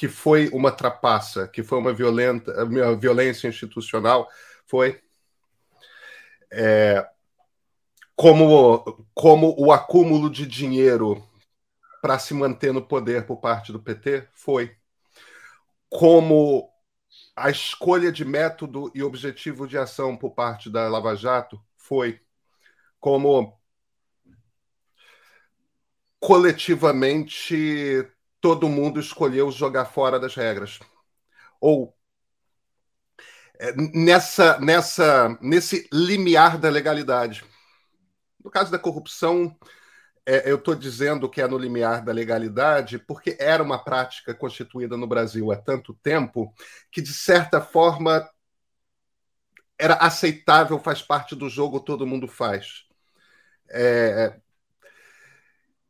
[0.00, 4.30] que foi uma trapaça, que foi uma, violenta, uma violência institucional,
[4.64, 4.98] foi
[6.50, 7.06] é,
[8.16, 11.22] como, como o acúmulo de dinheiro
[12.00, 14.74] para se manter no poder por parte do PT, foi.
[15.90, 16.72] Como
[17.36, 22.18] a escolha de método e objetivo de ação por parte da Lava Jato, foi.
[22.98, 23.60] Como
[26.18, 28.10] coletivamente
[28.40, 30.78] todo mundo escolheu jogar fora das regras.
[31.60, 31.94] Ou
[33.58, 37.44] é, nessa, nessa, nesse limiar da legalidade.
[38.42, 39.54] No caso da corrupção,
[40.24, 44.96] é, eu estou dizendo que é no limiar da legalidade porque era uma prática constituída
[44.96, 46.54] no Brasil há tanto tempo
[46.90, 48.26] que, de certa forma,
[49.78, 52.84] era aceitável, faz parte do jogo, todo mundo faz.
[53.68, 54.40] É,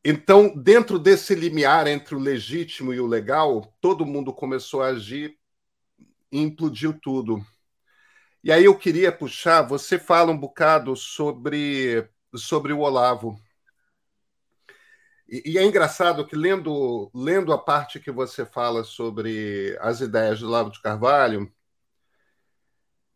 [0.04, 5.38] então, dentro desse limiar entre o legítimo e o legal, todo mundo começou a agir
[6.32, 7.44] e implodiu tudo.
[8.42, 13.38] E aí eu queria puxar, você fala um bocado sobre, sobre o Olavo.
[15.28, 20.40] E, e é engraçado que, lendo, lendo a parte que você fala sobre as ideias
[20.40, 21.52] do Olavo de Carvalho,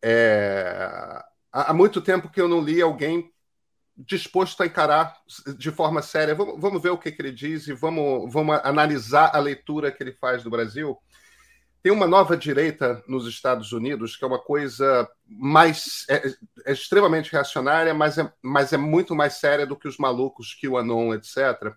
[0.03, 3.34] é, há muito tempo que eu não li alguém
[3.97, 5.16] disposto a encarar
[5.57, 6.34] de forma séria.
[6.34, 10.03] Vamos, vamos ver o que, que, ele diz e vamos, vamos analisar a leitura que
[10.03, 10.99] ele faz do Brasil.
[11.82, 16.34] Tem uma nova direita nos Estados Unidos que é uma coisa mais é,
[16.64, 20.66] é extremamente reacionária, mas é, mas é muito mais séria do que os malucos, que
[20.66, 21.72] o Anon, etc.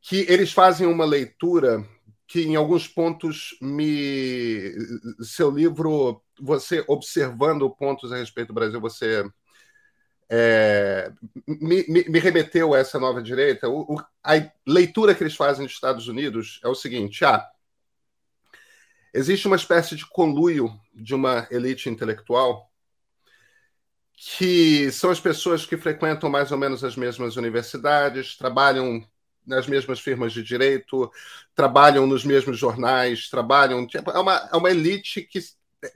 [0.00, 1.84] Que eles fazem uma leitura
[2.26, 4.74] que em alguns pontos me
[5.22, 9.24] seu livro, você observando pontos a respeito do Brasil, você
[10.30, 11.10] é,
[11.46, 13.68] me, me, me, remeteu a essa nova direita.
[13.68, 14.32] O, o, a
[14.66, 17.48] leitura que eles fazem nos Estados Unidos é o seguinte: ah,
[19.14, 22.68] existe uma espécie de conluio de uma elite intelectual
[24.20, 29.06] que são as pessoas que frequentam mais ou menos as mesmas universidades, trabalham
[29.46, 31.10] nas mesmas firmas de direito,
[31.54, 33.86] trabalham nos mesmos jornais, trabalham.
[33.86, 35.40] Tipo, é, uma, é uma elite que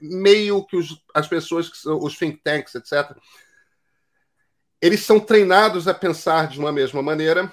[0.01, 3.15] meio que os, as pessoas, os think tanks, etc.,
[4.83, 7.49] eles são treinados a pensar de uma mesma maneira,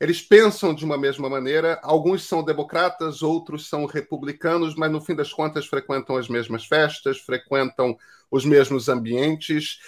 [0.00, 5.14] eles pensam de uma mesma maneira, alguns são democratas, outros são republicanos, mas no fim
[5.14, 7.94] das contas frequentam as mesmas festas, frequentam
[8.30, 9.78] os mesmos ambientes.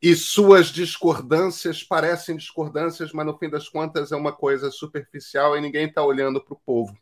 [0.00, 5.60] E suas discordâncias parecem discordâncias, mas no fim das contas é uma coisa superficial e
[5.60, 6.96] ninguém está olhando para o povo.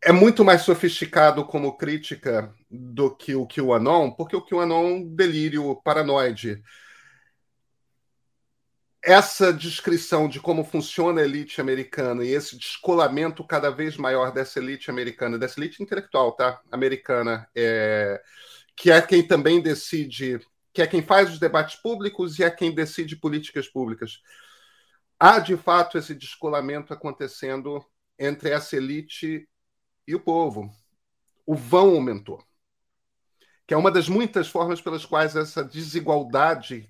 [0.00, 5.04] É muito mais sofisticado como crítica do que o QAnon, porque o QAnon é um
[5.04, 6.62] delírio paranoide
[9.06, 14.58] essa descrição de como funciona a elite americana e esse descolamento cada vez maior dessa
[14.58, 16.60] elite americana, dessa elite intelectual, tá?
[16.72, 18.20] Americana, é,
[18.74, 20.40] que é quem também decide,
[20.72, 24.20] que é quem faz os debates públicos e é quem decide políticas públicas.
[25.20, 27.84] Há de fato esse descolamento acontecendo
[28.18, 29.48] entre essa elite
[30.04, 30.68] e o povo.
[31.46, 32.45] O vão aumentou
[33.66, 36.88] que é uma das muitas formas pelas quais essa desigualdade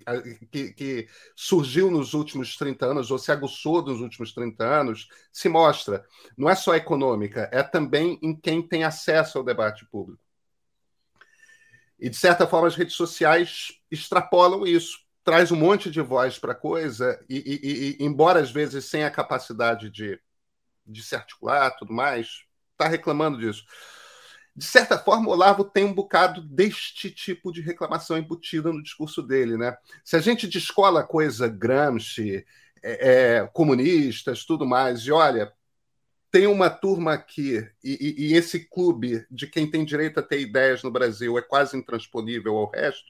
[0.53, 5.49] que, que, surgiu nos últimos 30 anos, ou se aguçou nos últimos 30 anos, se
[5.49, 6.05] mostra.
[6.37, 10.23] Não é só econômica, é também em quem tem acesso ao debate público.
[11.99, 16.53] E, de certa forma, as redes sociais extrapolam isso, traz um monte de voz para
[16.53, 20.21] a coisa, e, e, e, embora às vezes sem a capacidade de,
[20.87, 23.65] de se articular tudo mais, está reclamando disso
[24.57, 29.23] de certa forma, o Olavo tem um bocado deste tipo de reclamação embutida no discurso
[29.23, 29.59] dele.
[29.59, 29.77] Né?
[30.03, 32.43] Se a gente descola coisa Gramsci,
[32.83, 35.53] é, é, comunistas, tudo mais, e olha,
[36.31, 40.41] tem uma turma aqui, e, e, e, esse clube de quem tem direito a ter
[40.41, 43.05] ideias no Brasil é quase intransponível ao resto.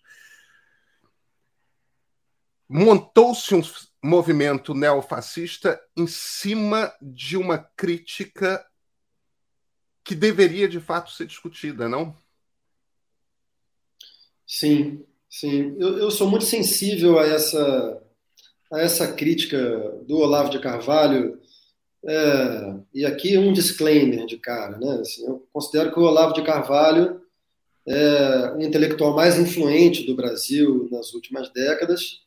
[2.68, 3.62] Montou-se um
[4.03, 8.64] movimento neofascista em cima de uma crítica
[10.07, 12.14] que deveria de fato ser discutida, não?
[14.46, 15.74] Sim, sim.
[15.78, 18.02] Eu, eu sou muito sensível a essa,
[18.72, 19.59] a essa crítica
[20.07, 21.40] do Olavo de Carvalho.
[22.09, 25.00] É, e aqui um disclaimer de cara, né?
[25.00, 27.20] Assim, eu considero que o Olavo de Carvalho
[27.84, 32.20] é o intelectual mais influente do Brasil nas últimas décadas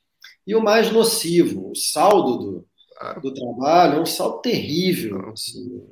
[0.45, 1.71] e o mais nocivo.
[1.71, 5.29] O saldo do, do trabalho é um saldo terrível.
[5.29, 5.87] Assim,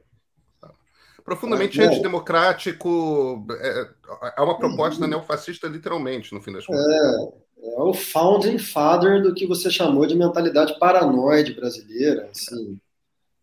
[1.27, 3.45] profundamente é, antidemocrático.
[3.59, 3.89] É,
[4.37, 5.09] é uma proposta uhum.
[5.09, 6.85] neofascista, literalmente, no fim das contas.
[6.85, 12.29] É, é o founding father do que você chamou de mentalidade paranoide brasileira.
[12.31, 12.79] Assim.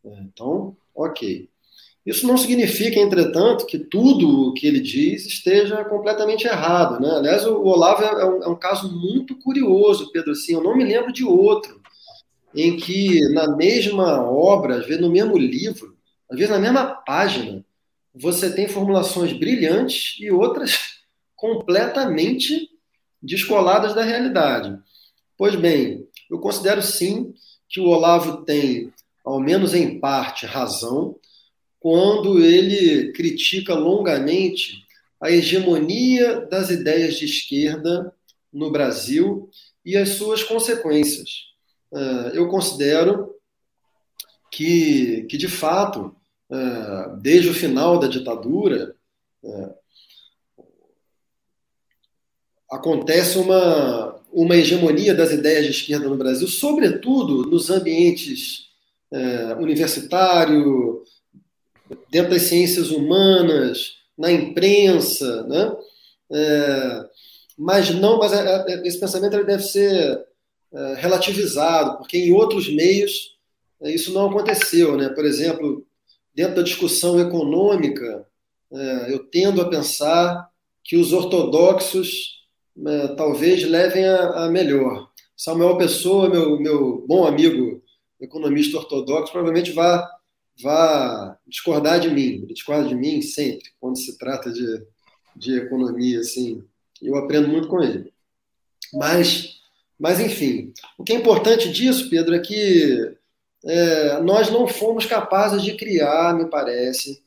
[0.03, 1.47] É, então, ok.
[2.07, 6.99] Isso não significa, entretanto, que tudo o que ele diz esteja completamente errado.
[7.01, 7.11] Né?
[7.11, 10.33] Aliás, o Olavo é um, é um caso muito curioso, Pedro.
[10.33, 11.83] Assim, eu não me lembro de outro
[12.55, 15.95] em que, na mesma obra, às vezes no mesmo livro,
[16.31, 17.64] às vezes na mesma página,
[18.15, 21.01] você tem formulações brilhantes e outras
[21.35, 22.71] completamente
[23.21, 24.79] descoladas da realidade.
[25.37, 27.35] Pois bem, eu considero sim
[27.69, 28.93] que o Olavo tem,
[29.25, 31.19] ao menos em parte, razão
[31.81, 34.85] quando ele critica longamente
[35.21, 38.11] a hegemonia das ideias de esquerda
[38.53, 39.51] no Brasil
[39.85, 41.29] e as suas consequências.
[41.93, 43.35] Ah, eu considero
[44.51, 46.15] que, que de fato,
[47.21, 48.95] desde o final da ditadura,
[49.45, 49.75] é,
[52.71, 58.69] acontece uma, uma hegemonia das ideias de esquerda no Brasil, sobretudo nos ambientes
[59.11, 61.05] é, universitário,
[62.11, 65.77] dentro das ciências humanas, na imprensa, né?
[66.33, 67.05] É,
[67.57, 68.33] mas não, mas
[68.85, 70.25] esse pensamento ele deve ser
[70.97, 73.37] relativizado, porque em outros meios
[73.83, 75.09] isso não aconteceu, né?
[75.09, 75.84] Por exemplo,
[76.35, 78.27] dentro da discussão econômica,
[78.73, 80.51] é, eu tendo a pensar
[80.83, 82.43] que os ortodoxos
[82.87, 85.09] é, talvez levem a, melhor.
[85.37, 87.83] Samuel Pessoa, meu, meu bom amigo
[88.21, 90.03] economista ortodoxo, provavelmente vai,
[90.61, 92.43] vai discordar de mim.
[92.43, 94.83] Ele discorda de mim sempre, quando se trata de,
[95.37, 96.21] de economia.
[96.21, 96.65] Assim,
[97.03, 98.13] eu aprendo muito com ele.
[98.93, 99.61] Mas,
[99.99, 103.17] mas, enfim, o que é importante disso, Pedro, é que
[103.67, 107.23] é, nós não fomos capazes de criar, me parece,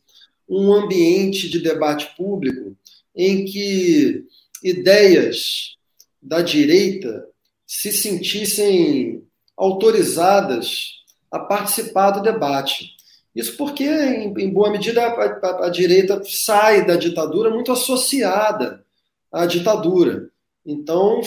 [0.48, 2.76] um ambiente de debate público
[3.16, 4.26] em que
[4.64, 5.76] ideias
[6.22, 7.26] da direita
[7.66, 9.24] se sentissem
[9.56, 10.98] autorizadas
[11.32, 12.96] a participar do debate.
[13.36, 18.86] Isso porque, em, boa medida, a, a, a direita sai da ditadura muito associada
[19.32, 20.30] à ditadura.
[20.66, 21.22] Então,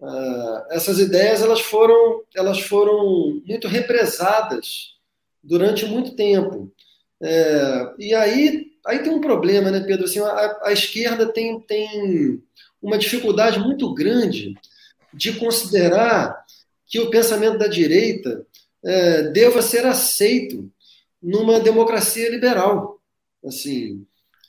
[0.00, 4.94] uh, essas ideias elas foram, elas foram muito represadas
[5.42, 6.72] durante muito tempo.
[7.22, 10.04] É, e aí, aí tem um problema, né, Pedro?
[10.04, 12.42] Assim, a, a esquerda tem, tem
[12.82, 14.54] uma dificuldade muito grande
[15.12, 16.44] de considerar
[16.86, 18.46] que o pensamento da direita
[18.84, 20.70] é, deva ser aceito
[21.22, 23.00] numa democracia liberal.
[23.44, 24.06] Assim,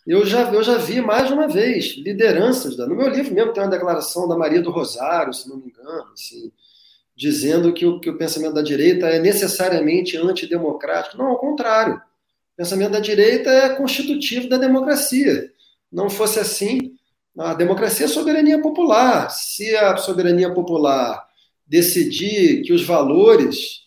[0.08, 3.62] eu já, eu já vi mais de uma vez lideranças, no meu livro mesmo tem
[3.62, 6.49] uma declaração da Maria do Rosário, se não me engano, assim,
[7.14, 11.18] dizendo que o, que o pensamento da direita é necessariamente antidemocrático.
[11.18, 11.95] Não, ao contrário.
[11.95, 15.51] O pensamento da direita é constitutivo da democracia.
[15.91, 16.95] Não fosse assim,
[17.38, 19.30] a democracia é soberania popular.
[19.30, 21.28] Se a soberania popular
[21.68, 23.82] decidir que os valores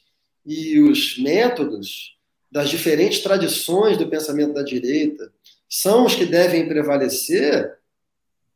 [0.44, 2.16] e os métodos
[2.50, 5.32] das diferentes tradições do pensamento da direita
[5.70, 7.78] são os que devem prevalecer,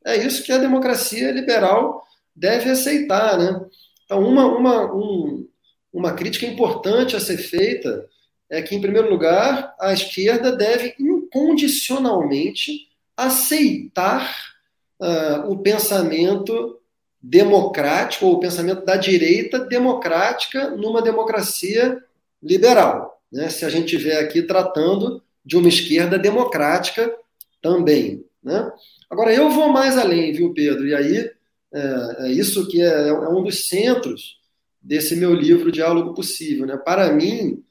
[0.05, 2.05] é isso que a democracia liberal
[2.35, 3.39] deve aceitar.
[3.39, 3.65] Né?
[4.05, 5.49] Então, uma, uma, um,
[5.93, 8.05] uma crítica importante a ser feita
[8.51, 14.53] é que, em primeiro lugar, a esquerda deve incondicionalmente aceitar
[15.01, 16.81] uh, o pensamento
[17.23, 22.03] democrático, ou o pensamento da direita democrática numa democracia
[22.43, 23.23] liberal.
[23.33, 23.49] Né?
[23.49, 27.15] Se a gente estiver aqui tratando de uma esquerda democrática
[27.61, 28.25] também.
[28.43, 28.71] Né?
[29.11, 30.87] Agora, eu vou mais além, viu, Pedro?
[30.87, 31.31] E aí,
[31.73, 34.39] é, é isso que é, é, um dos centros
[34.81, 36.67] desse meu livro Diálogo Possível.
[36.67, 36.77] Né?
[36.77, 37.63] Para mim,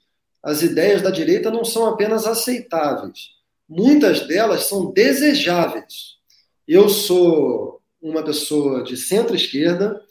[0.41, 3.29] as ideias da direita não são apenas aceitáveis,
[3.67, 6.17] muitas delas são desejáveis.
[6.67, 10.01] Eu sou uma pessoa de centro-esquerda,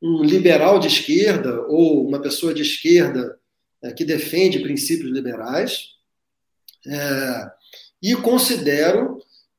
[0.00, 3.38] um liberal de esquerda ou uma pessoa de esquerda
[3.82, 5.97] é, que defende princípios liberais,
[6.88, 7.50] é,
[8.02, 9.18] e considero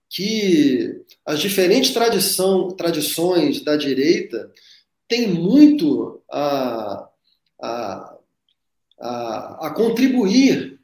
[0.09, 4.51] que as diferentes tradição, tradições da direita
[5.07, 7.07] têm muito a,
[7.61, 8.17] a,
[8.99, 10.79] a, a contribuir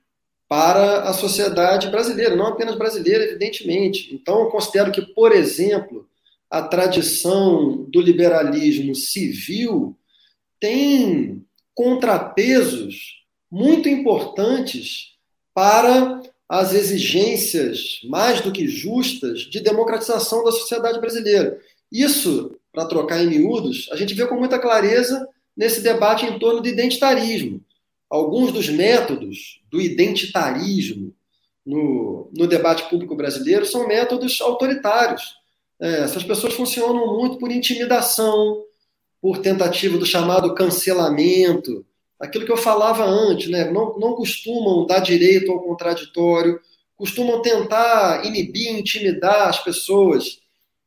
[0.47, 4.13] para a sociedade brasileira, não apenas brasileira, evidentemente.
[4.13, 6.07] Então, eu considero que, por exemplo,
[6.49, 9.97] a tradição do liberalismo civil
[10.59, 11.43] tem
[11.73, 15.15] contrapesos muito importantes
[15.53, 21.59] para as exigências mais do que justas de democratização da sociedade brasileira.
[21.91, 26.61] Isso, para trocar em miúdos, a gente vê com muita clareza nesse debate em torno
[26.61, 27.61] do identitarismo.
[28.09, 31.13] Alguns dos métodos do identitarismo
[31.65, 35.35] no, no debate público brasileiro são métodos autoritários
[35.79, 38.63] é, essas pessoas funcionam muito por intimidação,
[39.21, 41.85] por tentativa do chamado cancelamento,
[42.19, 43.71] aquilo que eu falava antes, né?
[43.71, 46.59] não, não costumam dar direito ao contraditório,
[46.95, 50.39] costumam tentar inibir, intimidar as pessoas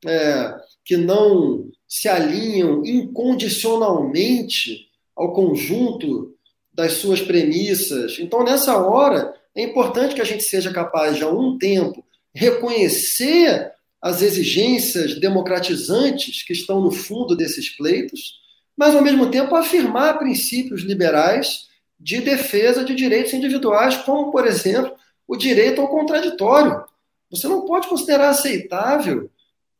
[0.05, 6.35] é, que não se alinham incondicionalmente ao conjunto
[6.73, 8.17] das suas premissas.
[8.19, 12.03] Então, nessa hora, é importante que a gente seja capaz de, a um tempo,
[12.33, 13.71] reconhecer
[14.01, 18.39] as exigências democratizantes que estão no fundo desses pleitos,
[18.79, 21.67] mas, ao mesmo tempo, afirmar princípios liberais
[21.99, 24.95] de defesa de direitos individuais, como, por exemplo,
[25.27, 26.85] o direito ao contraditório.
[27.29, 29.29] Você não pode considerar aceitável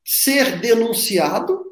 [0.03, 1.63] ser denunciado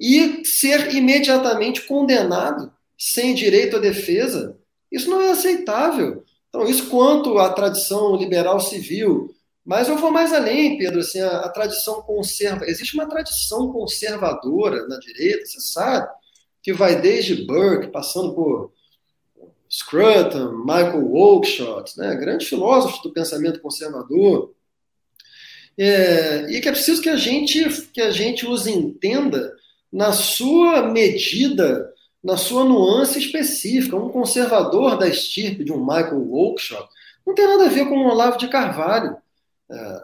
[0.00, 4.56] e ser imediatamente condenado sem direito à defesa.
[4.90, 6.24] Isso não é aceitável.
[6.48, 9.34] Então, isso quanto à tradição liberal civil
[9.66, 11.00] mas eu vou mais além, Pedro.
[11.00, 12.66] Assim, a, a tradição conserva.
[12.66, 16.06] Existe uma tradição conservadora na direita, você sabe,
[16.64, 18.72] que vai desde Burke, passando por
[19.70, 24.54] Scruton, Michael Oakeshott, né, grandes filósofos do pensamento conservador.
[25.76, 29.52] É, e que é preciso que a gente que a gente os entenda
[29.92, 31.92] na sua medida,
[32.22, 33.96] na sua nuance específica.
[33.96, 36.88] Um conservador da estirpe de um Michael Oakeshott
[37.26, 39.16] não tem nada a ver com um Olavo de Carvalho.
[39.70, 40.02] É,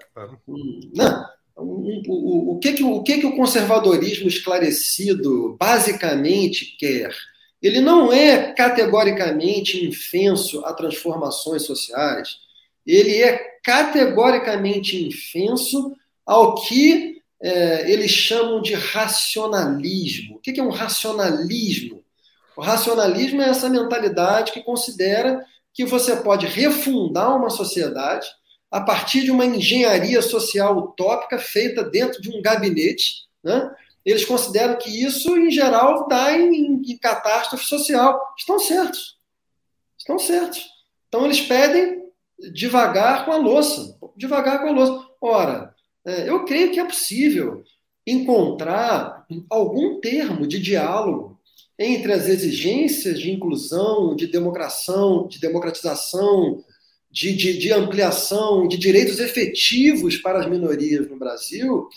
[0.95, 1.25] não,
[1.61, 7.15] o, o, o, que que, o que que o conservadorismo esclarecido basicamente quer?
[7.63, 12.39] Ele não é categoricamente infenso a transformações sociais,
[12.87, 15.95] ele é categoricamente infenso
[16.25, 20.37] ao que é, eles chamam de racionalismo.
[20.37, 22.03] O que, que é um racionalismo?
[22.57, 28.27] O racionalismo é essa mentalidade que considera que você pode refundar uma sociedade
[28.71, 33.27] a partir de uma engenharia social utópica feita dentro de um gabinete.
[33.43, 33.75] Né?
[34.05, 38.21] Eles consideram que isso, em geral, dá em, em catástrofe social.
[38.39, 39.19] Estão certos.
[39.99, 40.69] Estão certos.
[41.09, 42.05] Então, eles pedem
[42.53, 43.99] devagar com a louça.
[44.17, 45.07] Devagar com a louça.
[45.21, 45.75] Ora,
[46.07, 47.65] é, eu creio que é possível
[48.07, 51.39] encontrar algum termo de diálogo
[51.79, 56.63] entre as exigências de inclusão, de democração, de democratização,
[57.11, 61.89] de, de, de, ampliação de direitos efetivos para as minorias no Brasil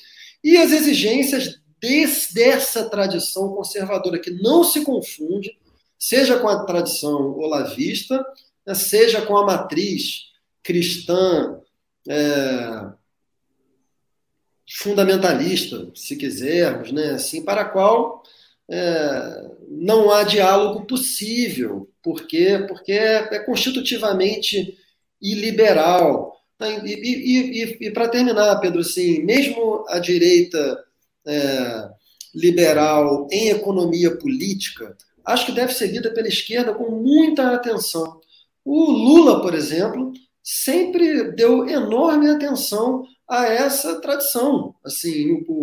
[0.43, 5.55] e as exigências desse, dessa tradição conservadora que não se confunde,
[5.99, 8.25] seja com a tradição olavista,
[8.65, 10.31] né, seja com a matriz
[10.63, 11.59] cristã
[12.07, 12.91] é,
[14.71, 18.23] fundamentalista, se quisermos, né, assim, para a qual
[18.69, 24.77] é, não há diálogo possível, porque, porque é, é constitutivamente
[25.23, 26.33] iliberal.
[26.61, 30.83] E, e, e, e para terminar, Pedro, assim, mesmo a direita
[31.25, 31.89] é,
[32.35, 34.95] liberal em economia política,
[35.25, 38.19] acho que deve ser lida pela esquerda com muita atenção.
[38.65, 40.11] O Lula, por exemplo,
[40.41, 44.75] sempre deu enorme atenção a essa tradição.
[44.83, 45.53] Assim, o,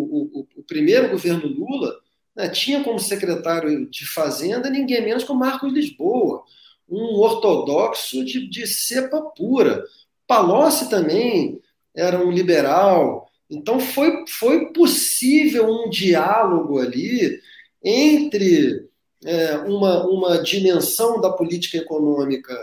[0.40, 1.94] o, o primeiro governo Lula
[2.34, 6.42] né, tinha como secretário de Fazenda ninguém menos que o Marcos Lisboa,
[6.90, 9.84] um ortodoxo de, de cepa pura.
[10.26, 11.60] Palocci também
[11.94, 13.30] era um liberal.
[13.48, 17.40] Então foi, foi possível um diálogo ali
[17.82, 18.88] entre
[19.24, 22.56] é, uma, uma dimensão da política econômica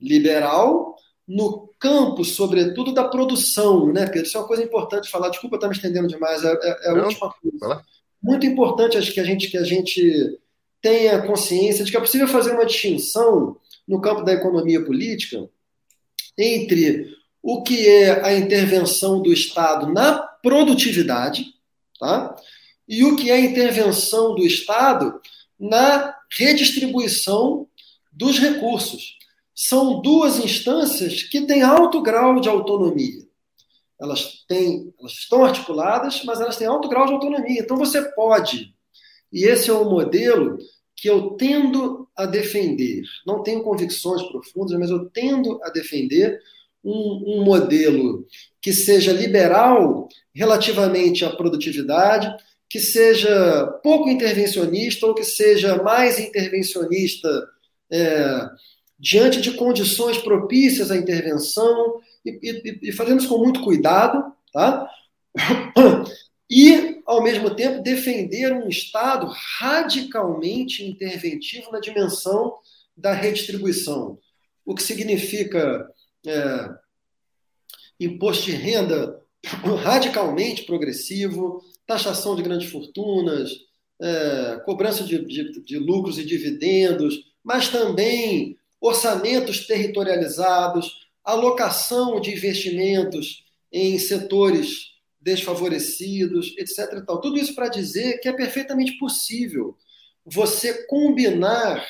[0.00, 0.94] liberal
[1.26, 4.26] no campo, sobretudo, da produção, né, Pedro?
[4.26, 5.30] Isso é uma coisa importante falar.
[5.30, 7.82] Desculpa estar me estendendo demais, é, é, é a Não, última coisa.
[8.22, 10.38] Muito importante, acho que a gente que a gente
[10.80, 13.56] tenha consciência de que é possível fazer uma distinção
[13.86, 15.48] no campo da economia política
[16.36, 21.54] entre o que é a intervenção do Estado na produtividade,
[21.98, 22.34] tá?
[22.88, 25.20] E o que é a intervenção do Estado
[25.58, 27.68] na redistribuição
[28.12, 29.18] dos recursos
[29.54, 33.24] são duas instâncias que têm alto grau de autonomia.
[34.00, 37.60] Elas, têm, elas estão articuladas, mas elas têm alto grau de autonomia.
[37.60, 38.74] Então você pode,
[39.32, 40.58] e esse é o modelo
[40.96, 46.40] que eu tendo a defender, não tenho convicções profundas, mas eu tendo a defender
[46.84, 48.26] um, um modelo
[48.60, 52.34] que seja liberal relativamente à produtividade,
[52.68, 57.28] que seja pouco intervencionista ou que seja mais intervencionista
[57.90, 58.48] é,
[58.98, 64.88] diante de condições propícias à intervenção e, e, e fazemos com muito cuidado, tá?
[66.50, 69.26] E, ao mesmo tempo, defender um Estado
[69.58, 72.54] radicalmente interventivo na dimensão
[72.96, 74.18] da redistribuição,
[74.64, 75.86] o que significa
[76.26, 76.68] é,
[78.00, 79.20] imposto de renda
[79.82, 83.50] radicalmente progressivo, taxação de grandes fortunas,
[84.00, 93.44] é, cobrança de, de, de lucros e dividendos, mas também orçamentos territorializados, alocação de investimentos
[93.72, 94.93] em setores
[95.24, 97.02] desfavorecidos, etc.
[97.06, 97.20] Tal.
[97.20, 99.74] Tudo isso para dizer que é perfeitamente possível
[100.24, 101.84] você combinar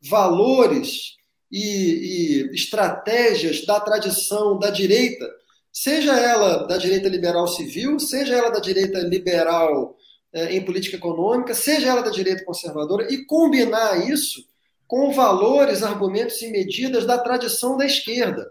[0.00, 1.16] valores
[1.50, 5.28] e, e, estratégias da tradição da direita,
[5.72, 9.96] seja ela da direita liberal civil, seja ela da direita liberal
[10.32, 14.44] eh, em política econômica, seja ela da direita conservadora, e combinar isso
[14.86, 18.50] com valores, argumentos e medidas da tradição da esquerda.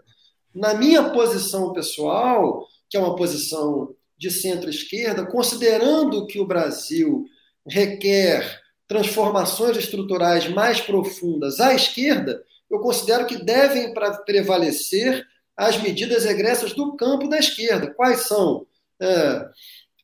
[0.54, 7.26] Na minha posição pessoal, que é uma posição de centro-esquerda, considerando que o Brasil
[7.66, 13.94] requer transformações estruturais mais profundas à esquerda, eu considero que devem
[14.26, 17.92] prevalecer as medidas egressas do campo da esquerda.
[17.94, 18.66] Quais são?
[19.00, 19.48] É,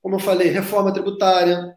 [0.03, 1.75] como eu falei, reforma tributária,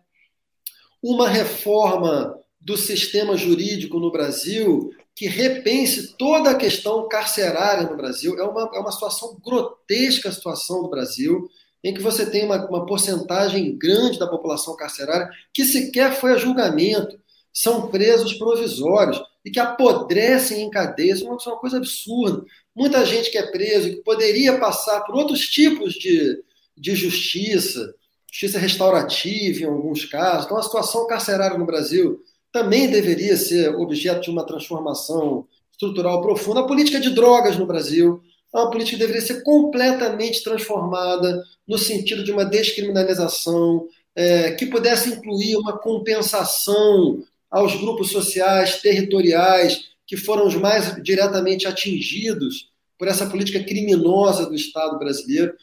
[1.02, 8.38] uma reforma do sistema jurídico no Brasil que repense toda a questão carcerária no Brasil.
[8.38, 11.50] É uma, é uma situação grotesca a situação do Brasil,
[11.84, 16.38] em que você tem uma, uma porcentagem grande da população carcerária que sequer foi a
[16.38, 17.20] julgamento,
[17.54, 21.20] são presos provisórios e que apodrecem em cadeias.
[21.20, 22.46] Isso é uma coisa absurda.
[22.76, 26.44] Muita gente que é preso, que poderia passar por outros tipos de,
[26.78, 27.96] de justiça,
[28.32, 30.46] justiça restaurativa em alguns casos.
[30.46, 32.22] Então, a situação carcerária no Brasil
[32.52, 36.60] também deveria ser objeto de uma transformação estrutural profunda.
[36.60, 38.22] A política de drogas no Brasil
[38.54, 45.56] uma política deveria ser completamente transformada no sentido de uma descriminalização, é, que pudesse incluir
[45.58, 53.64] uma compensação aos grupos sociais, territoriais, que foram os mais diretamente atingidos por essa política
[53.64, 55.54] criminosa do Estado brasileiro.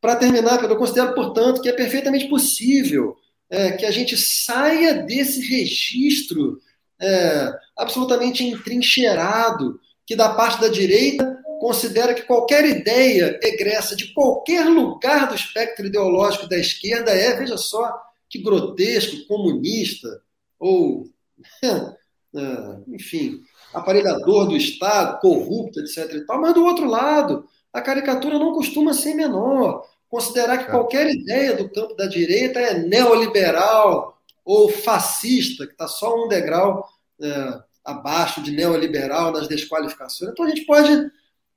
[0.00, 3.16] Para terminar, eu considero, portanto, que é perfeitamente possível
[3.48, 6.60] é, que a gente saia desse registro
[7.00, 14.66] é, absolutamente entrincheirado que da parte da direita considera que qualquer ideia egressa de qualquer
[14.66, 17.92] lugar do espectro ideológico da esquerda é, veja só,
[18.28, 20.22] que grotesco, comunista,
[20.58, 21.08] ou,
[21.62, 21.94] é,
[22.94, 23.40] enfim,
[23.72, 26.12] aparelhador do Estado, corrupto, etc.
[26.14, 26.40] E tal.
[26.40, 29.86] Mas do outro lado, a caricatura não costuma ser menor.
[30.08, 30.70] Considerar que é.
[30.70, 36.88] qualquer ideia do campo da direita é neoliberal ou fascista, que está só um degrau
[37.20, 40.30] é, abaixo de neoliberal nas desqualificações.
[40.30, 41.10] Então a gente pode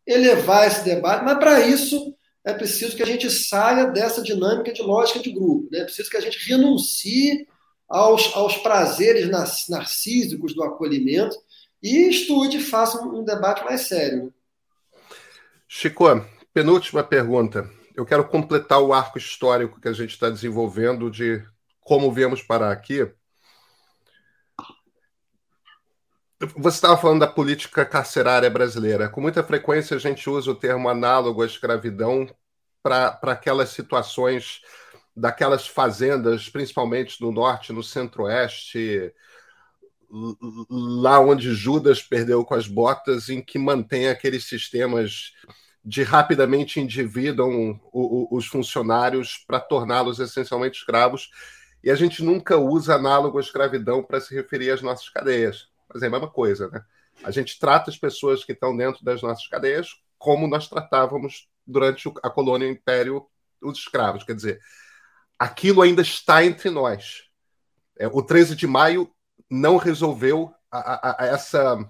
[0.08, 4.82] elevar esse debate, mas para isso é preciso que a gente saia dessa dinâmica de
[4.82, 5.68] lógica de grupo.
[5.70, 5.80] Né?
[5.80, 7.46] É preciso que a gente renuncie
[7.90, 11.36] aos, aos prazeres narcísicos do acolhimento
[11.84, 14.34] e estude faça um, debate mais sério.
[15.68, 16.06] Chico,
[16.54, 17.70] penúltima pergunta.
[17.94, 21.44] Eu quero completar o arco histórico que a gente está desenvolvendo de
[21.82, 23.12] como viemos parar aqui
[26.40, 29.10] Você estava falando da política carcerária brasileira.
[29.10, 32.30] Com muita frequência a gente usa o termo análogo à escravidão
[32.84, 34.62] para aquelas situações
[35.16, 39.12] daquelas fazendas, principalmente no norte, no centro-oeste,
[40.70, 45.34] lá onde Judas perdeu com as botas, em que mantém aqueles sistemas
[45.84, 51.32] de rapidamente endividam os funcionários para torná-los essencialmente escravos.
[51.84, 55.68] E a gente nunca usa análogo à escravidão para se referir às nossas cadeias.
[55.92, 56.84] Mas é a mesma coisa, né?
[57.24, 62.12] A gente trata as pessoas que estão dentro das nossas cadeias como nós tratávamos durante
[62.24, 63.28] a colônia o império
[63.62, 64.24] os escravos.
[64.24, 64.62] Quer dizer,
[65.38, 67.24] aquilo ainda está entre nós.
[67.98, 69.12] É, o 13 de maio
[69.50, 71.90] não resolveu a, a, a essa,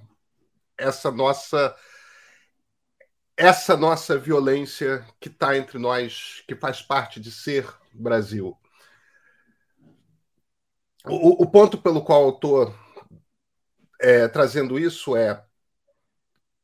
[0.78, 1.76] essa nossa
[3.36, 8.58] essa nossa violência que está entre nós, que faz parte de ser Brasil.
[11.06, 12.76] O, o ponto pelo qual eu estou
[14.00, 15.44] é, trazendo isso é,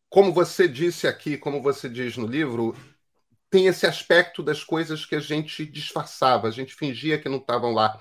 [0.09, 2.75] como você disse aqui, como você diz no livro,
[3.49, 7.71] tem esse aspecto das coisas que a gente disfarçava, a gente fingia que não estavam
[7.71, 7.99] lá.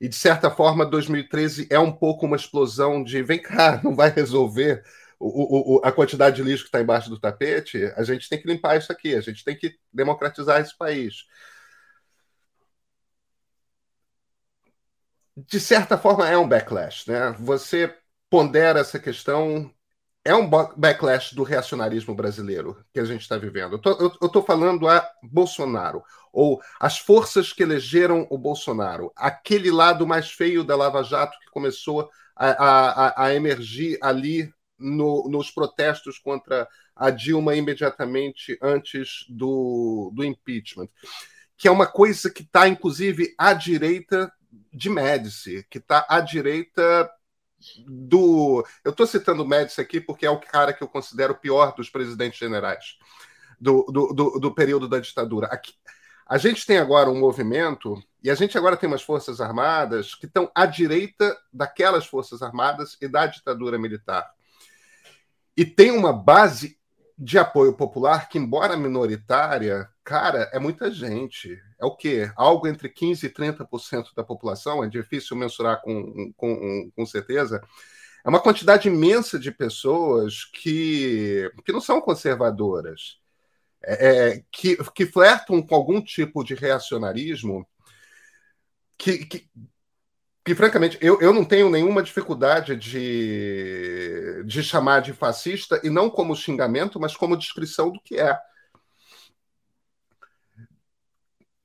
[0.00, 4.10] E, de certa forma, 2013 é um pouco uma explosão de vem cá, não vai
[4.10, 4.82] resolver
[5.18, 8.48] o, o, a quantidade de lixo que está embaixo do tapete, a gente tem que
[8.48, 11.24] limpar isso aqui, a gente tem que democratizar esse país.
[15.36, 17.08] De certa forma, é um backlash.
[17.08, 17.34] Né?
[17.38, 17.94] Você
[18.34, 19.70] pondera essa questão.
[20.24, 23.80] É um backlash do reacionarismo brasileiro que a gente está vivendo.
[23.84, 30.32] Eu estou falando a Bolsonaro, ou as forças que elegeram o Bolsonaro, aquele lado mais
[30.32, 36.66] feio da Lava Jato que começou a, a, a emergir ali no, nos protestos contra
[36.96, 40.88] a Dilma imediatamente antes do, do impeachment,
[41.56, 44.32] que é uma coisa que está, inclusive, à direita
[44.72, 47.08] de Médici, que está à direita
[47.86, 48.64] do.
[48.84, 51.74] Eu estou citando o Médici aqui porque é o cara que eu considero o pior
[51.74, 52.96] dos presidentes generais
[53.60, 55.46] do, do, do, do período da ditadura.
[55.46, 55.72] Aqui,
[56.26, 60.26] a gente tem agora um movimento, e a gente agora tem umas forças armadas que
[60.26, 64.30] estão à direita daquelas forças armadas e da ditadura militar.
[65.56, 66.78] E tem uma base
[67.16, 71.62] de apoio popular que, embora minoritária, cara, é muita gente.
[71.84, 72.32] É o quê?
[72.34, 77.60] Algo entre 15% e 30% da população, é difícil mensurar com, com, com certeza.
[78.24, 83.18] É uma quantidade imensa de pessoas que, que não são conservadoras,
[83.82, 87.66] é, é que, que flertam com algum tipo de reacionarismo
[88.96, 89.46] que, que,
[90.42, 96.08] que francamente, eu, eu não tenho nenhuma dificuldade de, de chamar de fascista, e não
[96.08, 98.38] como xingamento, mas como descrição do que é.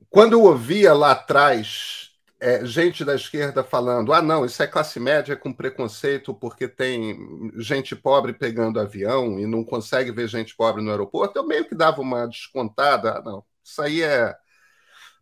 [0.10, 4.99] Quando eu ouvia lá atrás é, gente da esquerda falando: ah, não, isso é classe
[4.99, 10.82] média com preconceito porque tem gente pobre pegando avião e não consegue ver gente pobre
[10.82, 13.18] no aeroporto, eu meio que dava uma descontada.
[13.18, 14.36] Ah, não, isso aí é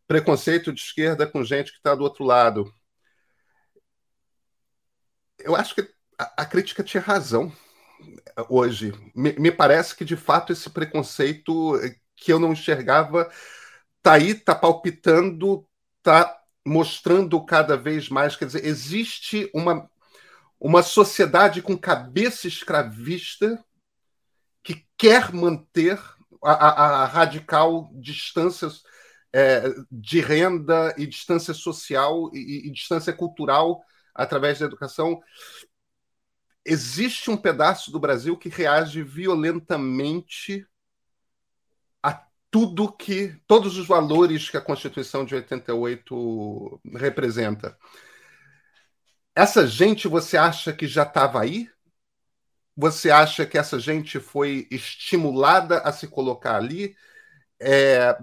[0.07, 2.71] preconceito de esquerda com gente que está do outro lado
[5.39, 5.81] eu acho que
[6.17, 7.51] a, a crítica tinha razão
[8.49, 8.93] hoje.
[9.15, 11.79] Me, me, parece que, de fato, esse preconceito
[12.15, 13.29] que eu não enxergava
[14.07, 18.37] está aí, está palpitando, está mostrando cada vez mais.
[18.37, 19.89] Quer dizer, existe uma,
[20.57, 23.61] uma sociedade com cabeça escravista
[24.63, 25.99] que quer manter
[26.41, 28.69] a, a, a radical distância
[29.33, 33.83] é, de renda e distância social e, e distância cultural
[34.15, 35.19] através da educação.
[36.63, 40.65] Existe um pedaço do Brasil que reage violentamente
[42.49, 47.77] tudo que todos os valores que a Constituição de 88 representa.
[49.35, 51.69] Essa gente você acha que já estava aí?
[52.75, 56.95] Você acha que essa gente foi estimulada a se colocar ali?
[57.59, 58.15] É...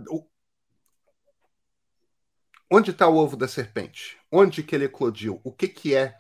[2.71, 4.19] Onde está o ovo da serpente?
[4.31, 5.41] Onde que ele eclodiu?
[5.45, 6.19] O que, que é?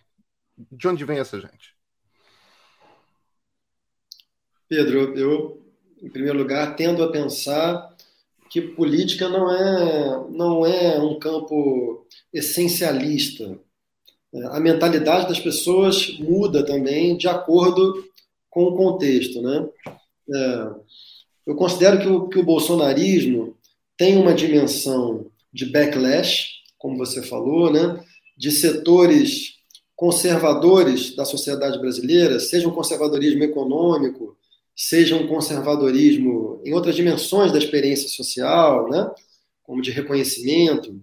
[0.56, 1.74] De onde vem essa gente?
[4.68, 7.93] Pedro, eu, em primeiro lugar, tendo a pensar
[8.50, 13.58] que política não é, não é um campo essencialista.
[14.50, 18.04] A mentalidade das pessoas muda também de acordo
[18.50, 19.40] com o contexto.
[19.42, 19.68] Né?
[20.32, 20.70] É,
[21.46, 23.56] eu considero que o, que o bolsonarismo
[23.96, 28.02] tem uma dimensão de backlash, como você falou, né?
[28.36, 29.54] de setores
[29.96, 34.36] conservadores da sociedade brasileira, seja um conservadorismo econômico,
[34.76, 39.10] seja um conservadorismo em outras dimensões da experiência social, né?
[39.62, 41.00] como de reconhecimento.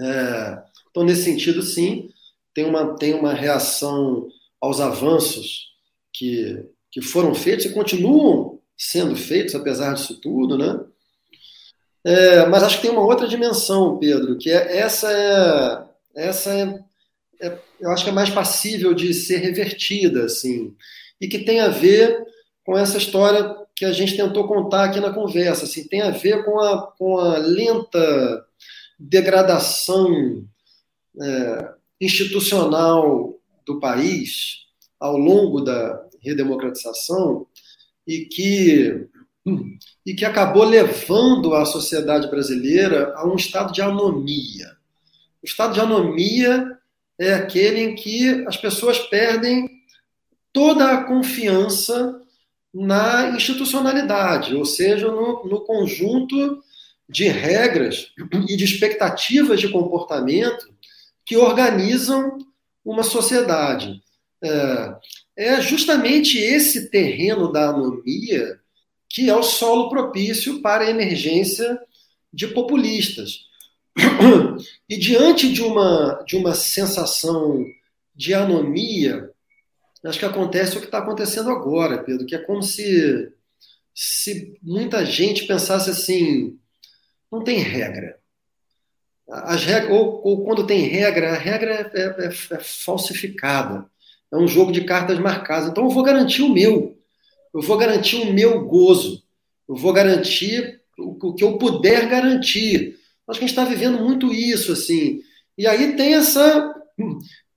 [0.00, 2.10] É, então, nesse sentido, sim,
[2.54, 4.28] tem uma, tem uma reação
[4.60, 5.70] aos avanços
[6.12, 10.80] que, que foram feitos e continuam sendo feitos, apesar disso tudo, né?
[12.02, 15.86] É, mas acho que tem uma outra dimensão, Pedro, que é essa
[16.16, 16.80] é essa é,
[17.42, 20.74] é, eu acho que é mais passível de ser revertida, assim,
[21.20, 22.24] e que tem a ver
[22.70, 25.64] com essa história que a gente tentou contar aqui na conversa.
[25.64, 28.46] Assim, tem a ver com a, com a lenta
[28.96, 30.46] degradação
[31.20, 33.34] é, institucional
[33.66, 34.66] do país
[35.00, 37.44] ao longo da redemocratização
[38.06, 39.08] e que,
[40.06, 44.76] e que acabou levando a sociedade brasileira a um estado de anomia.
[45.42, 46.78] O estado de anomia
[47.18, 49.68] é aquele em que as pessoas perdem
[50.52, 52.20] toda a confiança
[52.72, 56.62] na institucionalidade, ou seja, no, no conjunto
[57.08, 58.12] de regras
[58.48, 60.72] e de expectativas de comportamento
[61.26, 62.38] que organizam
[62.84, 64.00] uma sociedade.
[64.42, 64.94] É,
[65.36, 68.60] é, justamente esse terreno da anomia
[69.10, 71.80] que é o solo propício para a emergência
[72.32, 73.40] de populistas.
[74.88, 77.64] E diante de uma, de uma sensação
[78.14, 79.29] de anomia,
[80.04, 83.32] acho que acontece o que está acontecendo agora, Pedro, que é como se,
[83.94, 86.58] se muita gente pensasse assim:
[87.30, 88.18] não tem regra.
[89.28, 93.86] As regras ou, ou quando tem regra, a regra é, é, é, falsificada.
[94.32, 95.68] É um jogo de cartas marcadas.
[95.68, 96.98] Então eu vou garantir o meu.
[97.54, 99.22] Eu vou garantir o meu gozo.
[99.68, 102.98] Eu vou garantir o, que eu puder garantir.
[103.28, 105.20] Acho que a gente está vivendo muito isso, assim.
[105.56, 106.74] E aí tem essa,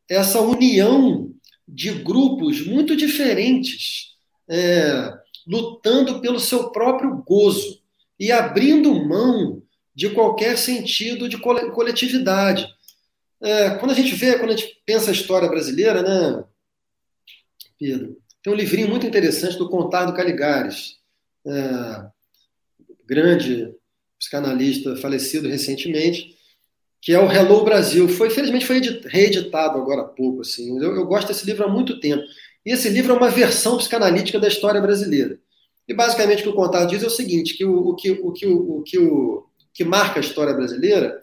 [0.07, 1.32] essa união
[1.73, 4.15] de grupos muito diferentes,
[4.47, 5.11] é,
[5.47, 7.81] lutando pelo seu próprio gozo
[8.19, 9.63] e abrindo mão
[9.95, 12.67] de qualquer sentido de coletividade.
[13.41, 16.43] É, quando a gente vê, quando a gente pensa a história brasileira, né,
[17.79, 20.97] Pedro, tem um livrinho muito interessante do Contar Caligares,
[21.45, 22.05] é,
[23.05, 23.73] grande
[24.19, 26.37] psicanalista falecido recentemente,
[27.03, 28.07] que é o Hello Brasil.
[28.07, 30.39] Foi, felizmente foi reeditado agora há pouco.
[30.39, 30.81] Assim.
[30.81, 32.23] Eu, eu, gosto desse livro há muito tempo.
[32.65, 35.37] E esse livro é uma versão psicanalítica da história brasileira.
[35.85, 38.31] E basicamente o que o Contato diz é o seguinte: que o, o, que, o,
[38.31, 41.19] que, o, o, que, o que marca a história brasileira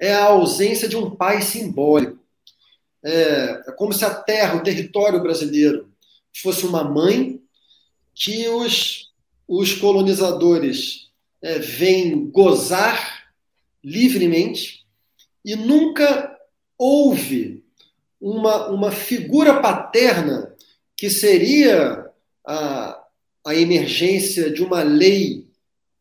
[0.00, 2.18] é a ausência de um pai simbólico.
[3.04, 5.92] É, é como se a terra, o território brasileiro,
[6.40, 7.38] fosse uma mãe
[8.14, 9.12] que os,
[9.46, 11.10] os colonizadores
[11.42, 13.28] é, vêm gozar
[13.84, 14.77] livremente
[15.44, 16.36] e nunca
[16.76, 17.64] houve
[18.20, 20.54] uma, uma figura paterna
[20.96, 22.10] que seria
[22.46, 23.04] a,
[23.46, 25.46] a emergência de uma lei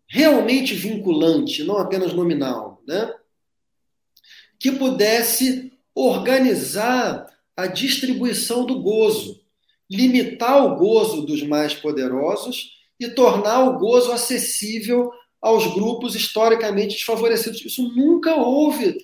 [0.08, 3.14] realmente vinculante, não apenas nominal, né?
[4.60, 9.42] que pudesse organizar a distribuição do gozo,
[9.90, 15.12] limitar o gozo dos mais poderosos e tornar o gozo acessível
[15.42, 17.64] aos grupos historicamente desfavorecidos.
[17.64, 18.98] Isso nunca houve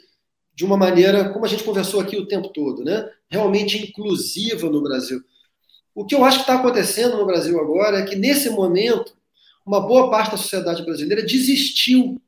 [0.55, 3.09] de uma maneira, como a gente conversou aqui o tempo todo, né?
[3.29, 5.21] realmente inclusiva no Brasil.
[5.95, 9.15] O que eu acho que está acontecendo no Brasil agora é que, nesse momento,
[9.65, 12.21] uma boa parte da sociedade brasileira desistiu.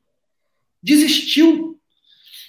[0.82, 1.78] Desistiu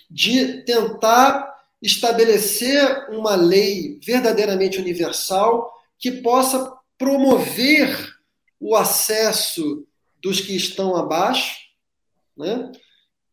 [0.10, 8.16] de tentar estabelecer uma lei verdadeiramente universal que possa promover
[8.60, 9.86] o acesso
[10.22, 11.56] dos que estão abaixo
[12.36, 12.72] né?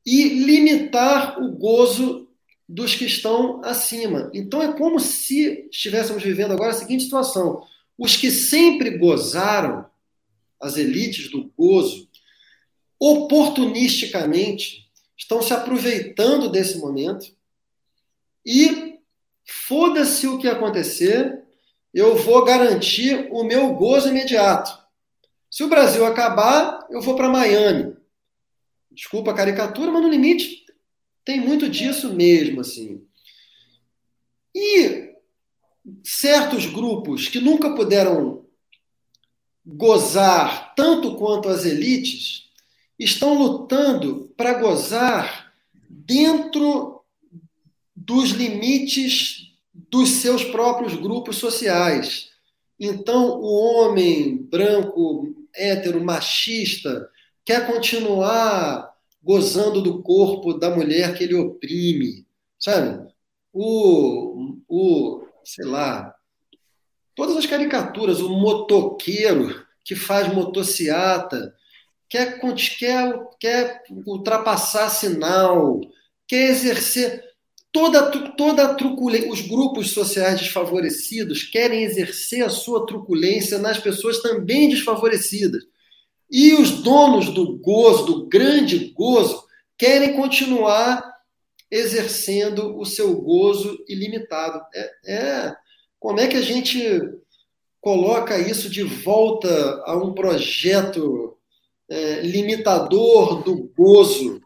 [0.05, 2.24] e limitar o gozo
[2.69, 4.31] dos que estão acima.
[4.33, 7.67] Então é como se estivéssemos vivendo agora a seguinte situação:
[7.99, 9.87] os que sempre gozaram,
[10.61, 12.09] as elites do gozo,
[12.99, 17.35] oportunisticamente estão se aproveitando desse momento
[18.45, 18.99] e
[19.47, 21.43] foda-se o que acontecer,
[21.93, 24.77] eu vou garantir o meu gozo imediato.
[25.51, 27.97] Se o Brasil acabar, eu vou para Miami.
[28.91, 30.64] Desculpa a caricatura, mas no limite
[31.25, 33.03] tem muito disso mesmo, assim.
[34.55, 35.15] E
[36.05, 38.45] certos grupos que nunca puderam
[39.67, 42.45] gozar tanto quanto as elites
[42.99, 45.53] estão lutando para gozar
[45.89, 47.03] dentro
[47.97, 52.31] dos limites dos seus próprios grupos sociais.
[52.79, 57.09] Então, o homem branco, hétero, machista,
[57.45, 58.94] quer continuar
[59.25, 62.27] gozando do corpo da mulher que ele oprime,
[62.59, 63.11] sabe?
[63.53, 66.15] O, o sei lá,
[67.15, 71.55] todas as caricaturas, o motoqueiro que faz motociata,
[72.09, 72.39] quer,
[72.79, 75.81] quer, quer ultrapassar sinal,
[76.27, 77.23] quer exercer
[77.73, 79.31] toda, toda a truculência.
[79.31, 85.65] Os grupos sociais desfavorecidos querem exercer a sua truculência nas pessoas também desfavorecidas.
[86.31, 89.45] E os donos do gozo, do grande gozo,
[89.77, 91.15] querem continuar
[91.71, 94.65] exercendo o seu gozo ilimitado.
[94.75, 95.57] É, é,
[95.99, 96.81] como é que a gente
[97.81, 101.37] coloca isso de volta a um projeto
[101.89, 104.41] é, limitador do gozo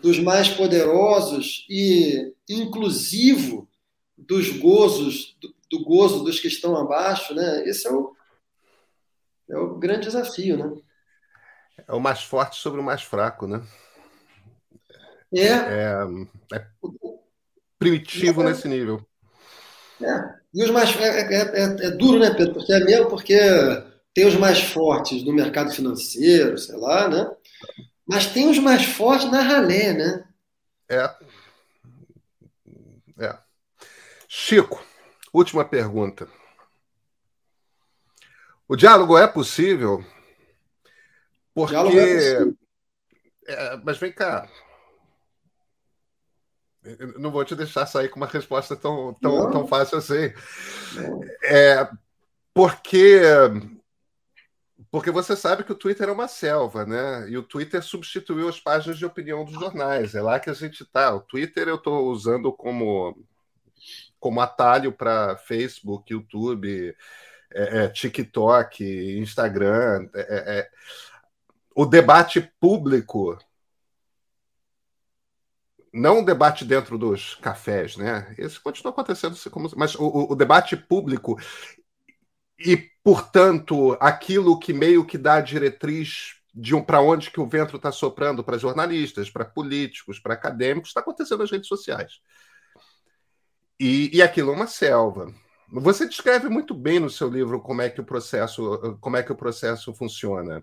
[0.00, 3.68] dos mais poderosos e inclusivo
[4.16, 7.68] dos gozos do, do gozo dos que estão abaixo, né?
[7.68, 8.14] Esse é o,
[9.48, 10.80] é o grande desafio, né?
[11.86, 13.62] É o mais forte sobre o mais fraco, né?
[15.32, 15.46] É.
[15.46, 16.06] É,
[16.54, 16.66] é
[17.78, 18.46] primitivo é.
[18.46, 19.04] nesse nível.
[20.02, 20.40] É.
[20.52, 20.94] E os mais.
[20.96, 22.54] É, é, é, é, duro, né, Pedro?
[22.54, 23.38] Porque é mesmo porque
[24.12, 27.30] tem os mais fortes no mercado financeiro, sei lá, né?
[28.06, 30.24] Mas tem os mais fortes na ralé, né?
[30.88, 31.14] É.
[33.18, 33.38] É.
[34.26, 34.82] Chico,
[35.32, 36.26] última pergunta.
[38.66, 40.04] O diálogo é possível?
[41.54, 41.74] Porque.
[41.74, 42.60] É.
[43.46, 44.48] É, mas vem cá,
[46.82, 50.32] eu não vou te deixar sair com uma resposta tão, tão, tão fácil assim.
[51.42, 51.88] É,
[52.54, 53.20] porque
[54.90, 57.28] porque você sabe que o Twitter é uma selva, né?
[57.28, 60.14] E o Twitter substituiu as páginas de opinião dos jornais.
[60.14, 61.14] É lá que a gente está.
[61.14, 63.16] O Twitter eu estou usando como,
[64.18, 66.96] como atalho para Facebook, YouTube,
[67.52, 68.84] é, é, TikTok,
[69.18, 70.08] Instagram.
[70.12, 70.70] É, é, é.
[71.74, 73.38] O debate público
[75.92, 78.32] não o debate dentro dos cafés, né?
[78.38, 79.36] Isso continua acontecendo,
[79.76, 81.36] mas o, o debate público
[82.58, 87.46] e, portanto, aquilo que meio que dá a diretriz de um, para onde que o
[87.46, 92.20] vento está soprando para jornalistas, para políticos, para acadêmicos, está acontecendo nas redes sociais.
[93.78, 95.32] E, e aquilo é uma selva.
[95.72, 99.32] Você descreve muito bem no seu livro como é que o processo, como é que
[99.32, 100.62] o processo funciona.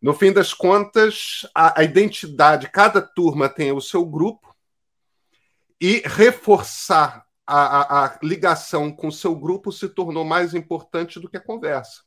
[0.00, 4.56] No fim das contas, a, a identidade, cada turma tem o seu grupo
[5.80, 11.28] e reforçar a, a, a, ligação com o seu grupo se tornou mais importante do
[11.28, 12.02] que a conversa.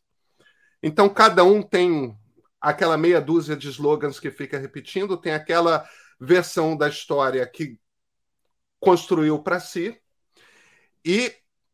[0.81, 2.17] Então, cada um tem
[2.59, 5.87] aquela meia dúzia de slogans que fica repetindo, tem aquela
[6.19, 7.77] versão da história que
[8.79, 9.99] construiu para si,
[11.05, 11.33] e,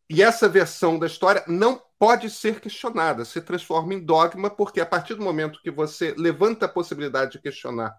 [0.10, 4.86] e essa versão da história não pode ser questionada, se transforma em dogma, porque a
[4.86, 7.94] partir do momento que você levanta a possibilidade de questionar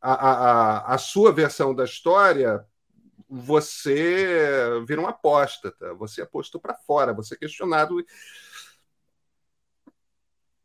[0.00, 2.64] a, a, a sua versão da história,
[3.28, 7.96] você vira um apóstata, você é posto para fora, você é questionado.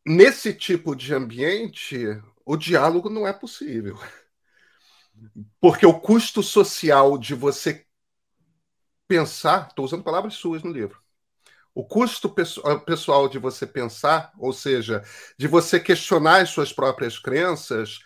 [0.05, 3.99] Nesse tipo de ambiente, o diálogo não é possível.
[5.59, 7.85] Porque o custo social de você
[9.07, 11.04] pensar, estou usando palavras suas no livro,
[11.75, 12.33] o custo
[12.63, 15.03] ah, pessoal de você pensar, ou seja,
[15.37, 17.99] de você questionar as suas próprias crenças,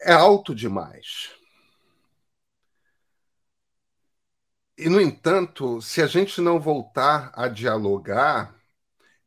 [0.00, 1.30] é alto demais.
[4.76, 8.54] E, no entanto, se a gente não voltar a dialogar,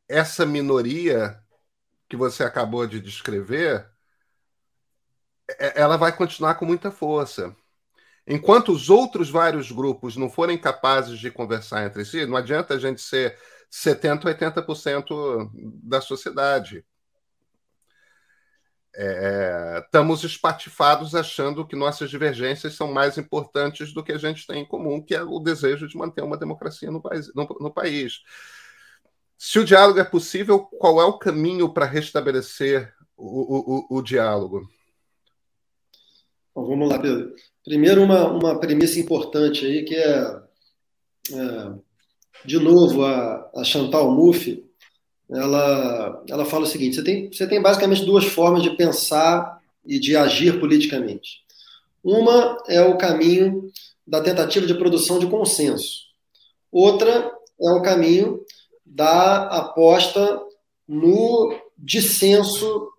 [0.08, 1.42] essa minoria
[2.10, 3.90] que você acabou de descrever,
[5.60, 7.56] é, ela vai continuar com muita força.
[8.28, 12.80] Enquanto os outros vários grupos não forem capazes de conversar entre si, não adianta a
[12.80, 13.38] gente ser
[13.72, 15.52] 70%, 80%
[15.84, 16.84] da sociedade.
[18.98, 24.62] É, estamos espatifados achando que nossas divergências são mais importantes do que a gente tem
[24.62, 27.32] em comum, que é o desejo de manter uma democracia no país.
[27.36, 28.22] No, no país.
[29.38, 34.02] Se o diálogo é possível, qual é o caminho para restabelecer o, o, o, o
[34.02, 34.68] diálogo?
[36.56, 37.36] Bom, vamos lá, Pedro.
[37.66, 40.40] Primeiro, uma, uma premissa importante aí, que é,
[41.34, 41.74] é
[42.46, 44.64] de novo, a, a Chantal Mouffe,
[45.30, 50.00] ela, ela fala o seguinte: você tem, você tem basicamente duas formas de pensar e
[50.00, 51.44] de agir politicamente.
[52.04, 53.72] Uma é o caminho
[54.06, 56.06] da tentativa de produção de consenso.
[56.72, 58.42] Outra é o caminho
[58.86, 60.40] da aposta
[60.88, 62.90] no dissenso,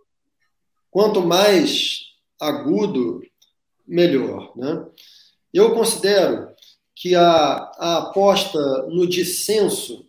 [0.90, 2.00] quanto mais
[2.40, 3.22] agudo,
[3.86, 4.52] melhor.
[4.56, 4.84] Né?
[5.52, 6.48] Eu considero
[6.94, 7.22] que a,
[7.78, 8.58] a aposta
[8.88, 10.06] no dissenso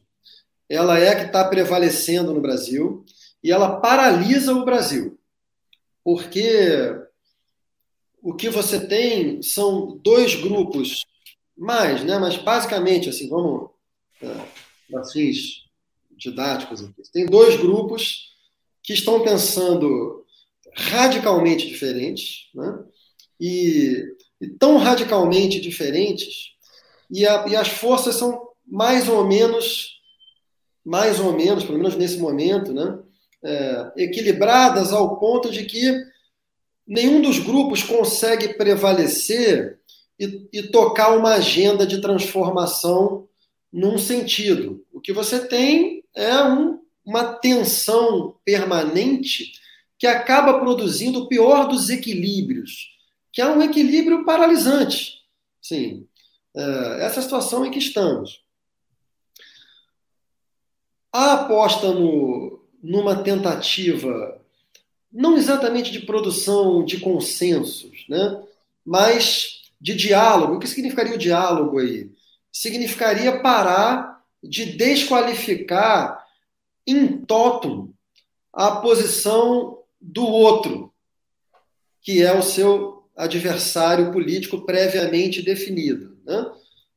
[0.70, 3.06] ela é que está prevalecendo no Brasil
[3.44, 5.18] e ela paralisa o Brasil,
[6.04, 6.94] porque
[8.22, 11.06] o que você tem são dois grupos
[11.56, 12.18] mais, né?
[12.20, 13.70] Mas basicamente assim, vamos
[14.20, 15.66] para fins
[16.12, 17.02] didáticos aqui.
[17.14, 18.34] Tem dois grupos
[18.84, 20.26] que estão pensando
[20.76, 22.84] radicalmente diferentes, né?
[23.40, 24.04] E,
[24.42, 26.54] e tão radicalmente diferentes
[27.12, 29.98] e, a, e as forças são mais ou menos
[30.88, 32.98] mais ou menos, pelo menos nesse momento, né,
[33.44, 36.02] é, equilibradas ao ponto de que
[36.88, 39.80] nenhum dos grupos consegue prevalecer
[40.18, 43.28] e, e tocar uma agenda de transformação
[43.72, 44.82] num sentido.
[44.94, 49.52] O que você tem é um, uma tensão permanente
[50.00, 52.97] que acaba produzindo o pior dos equilíbrios,
[53.38, 55.22] que é um equilíbrio paralisante.
[55.62, 56.08] Sim,
[56.56, 58.44] é, essa situação em que estamos.
[61.14, 64.42] A aposta no, numa tentativa,
[65.14, 68.44] não exatamente de produção de consensos, né?
[68.84, 70.56] mas de diálogo.
[70.56, 72.10] O que significaria o diálogo aí?
[72.52, 76.26] Significaria parar de desqualificar
[76.88, 77.94] em totum
[78.52, 80.92] a posição do outro,
[82.02, 86.18] que é o seu adversário político previamente definido.
[86.26, 86.45] Né?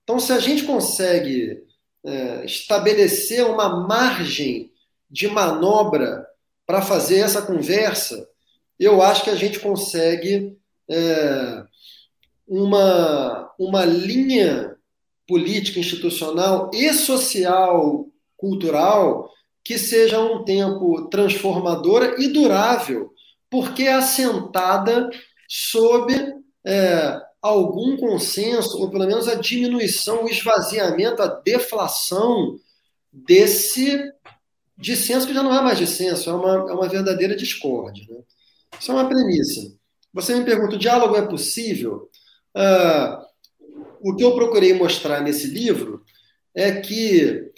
[0.05, 1.63] Então, se a gente consegue
[2.05, 4.71] é, estabelecer uma margem
[5.11, 6.27] de manobra
[6.67, 8.29] para fazer essa conversa,
[8.79, 10.57] eu acho que a gente consegue
[10.89, 11.65] é,
[12.47, 14.77] uma, uma linha
[15.27, 18.07] política, institucional e social,
[18.37, 19.31] cultural,
[19.63, 23.13] que seja um tempo transformadora e durável,
[23.49, 25.09] porque é assentada
[25.53, 26.15] sob
[26.65, 32.57] é, algum consenso, ou pelo menos a diminuição, o esvaziamento, a deflação
[33.13, 33.99] desse
[34.79, 38.07] dissenso, que já não é mais dissenso, é uma, é uma verdadeira discórdia.
[38.09, 38.23] Né?
[38.79, 39.77] Isso é uma premissa.
[40.15, 42.09] Você me pergunta: o diálogo é possível?
[42.55, 43.27] Ah,
[44.01, 46.05] o que eu procurei mostrar nesse livro
[46.55, 47.51] é que,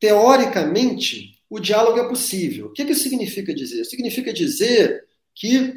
[0.00, 2.68] teoricamente, o diálogo é possível.
[2.68, 3.84] O que, que significa dizer?
[3.84, 5.74] Significa dizer que,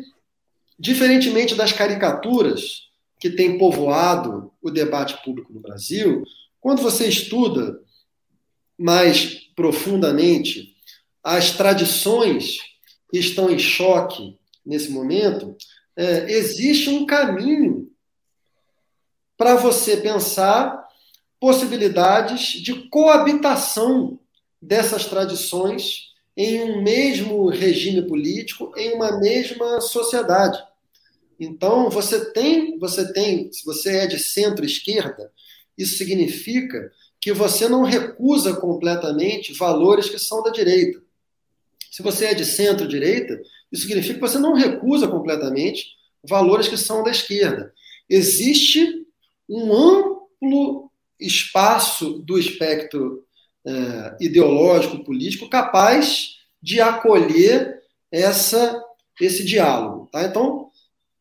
[0.82, 2.90] diferentemente das caricaturas
[3.20, 6.24] que tem povoado o debate público no Brasil,
[6.60, 7.80] quando você estuda
[8.76, 10.76] mais profundamente
[11.24, 12.58] as tradições
[13.12, 15.56] que estão em choque nesse momento,
[15.96, 17.92] é, existe um caminho
[19.38, 20.84] para você pensar
[21.40, 24.20] possibilidades de coabitação
[24.60, 30.71] dessas tradições em um mesmo regime político, em uma mesma sociedade.
[31.44, 35.32] Então, você tem, você tem, se você é de centro-esquerda,
[35.76, 41.02] isso significa que você não recusa completamente valores que são da direita.
[41.90, 43.42] Se você é de centro-direita,
[43.72, 47.74] isso significa que você não recusa completamente valores que são da esquerda.
[48.08, 49.04] Existe
[49.50, 53.26] um amplo espaço do espectro
[53.66, 57.82] é, ideológico, político, capaz de acolher
[58.12, 58.80] essa,
[59.20, 60.08] esse diálogo.
[60.12, 60.24] Tá?
[60.24, 60.71] Então,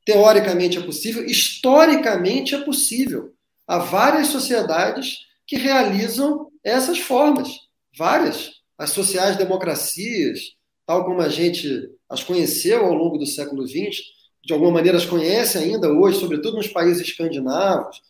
[0.05, 3.32] teoricamente é possível, historicamente é possível.
[3.66, 7.48] Há várias sociedades que realizam essas formas,
[7.97, 8.51] várias.
[8.78, 10.40] As sociais-democracias,
[10.86, 13.98] tal como a gente as conheceu ao longo do século XX,
[14.44, 18.01] de alguma maneira as conhece ainda hoje, sobretudo nos países escandinavos.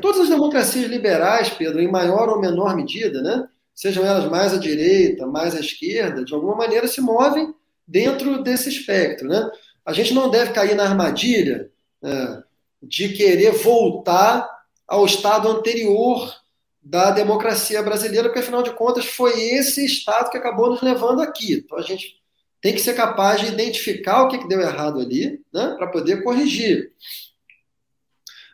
[0.00, 3.48] Todas as democracias liberais, Pedro, em maior ou menor medida, né?
[3.74, 7.54] sejam elas mais à direita, mais à esquerda, de alguma maneira se movem
[7.86, 9.28] dentro desse espectro.
[9.28, 9.50] Né?
[9.88, 11.70] A gente não deve cair na armadilha
[12.04, 12.42] é,
[12.82, 14.46] de querer voltar
[14.86, 16.30] ao estado anterior
[16.82, 21.54] da democracia brasileira, porque afinal de contas foi esse estado que acabou nos levando aqui.
[21.54, 22.20] Então a gente
[22.60, 26.92] tem que ser capaz de identificar o que deu errado ali, né, para poder corrigir.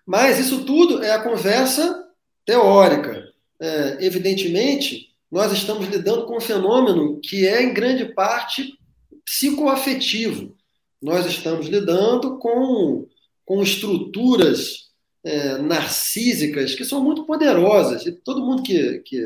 [0.07, 2.11] Mas isso tudo é a conversa
[2.47, 3.25] teórica.
[3.59, 8.79] É, evidentemente, nós estamos lidando com um fenômeno que é, em grande parte,
[9.25, 10.55] psicoafetivo.
[11.05, 13.07] Nós estamos lidando com,
[13.45, 14.91] com estruturas
[15.23, 18.07] é, narcísicas que são muito poderosas.
[18.07, 19.23] E todo mundo que, que,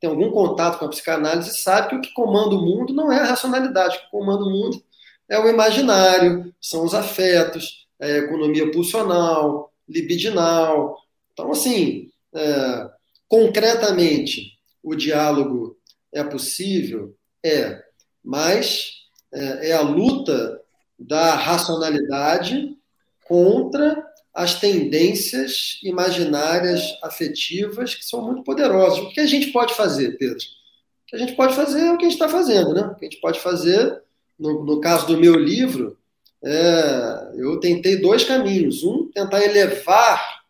[0.00, 3.18] tem algum contato com a psicanálise sabe que o que comanda o mundo não é
[3.18, 4.82] a racionalidade, o que comanda o mundo
[5.28, 10.96] é o imaginário, são os afetos, é a economia pulsional, libidinal.
[11.34, 12.90] Então, assim, é,
[13.28, 14.52] concretamente,
[14.82, 15.76] o diálogo
[16.10, 17.14] é possível?
[17.44, 17.82] É,
[18.24, 18.92] mas
[19.34, 20.57] é, é a luta
[20.98, 22.76] da racionalidade
[23.24, 24.04] contra
[24.34, 28.98] as tendências imaginárias afetivas que são muito poderosas.
[28.98, 30.38] O que a gente pode fazer, Pedro?
[30.38, 32.82] O que a gente pode fazer é o que a gente está fazendo, né?
[32.82, 34.00] O que a gente pode fazer,
[34.38, 35.98] no, no caso do meu livro,
[36.44, 38.84] é, eu tentei dois caminhos.
[38.84, 40.42] Um, tentar elevar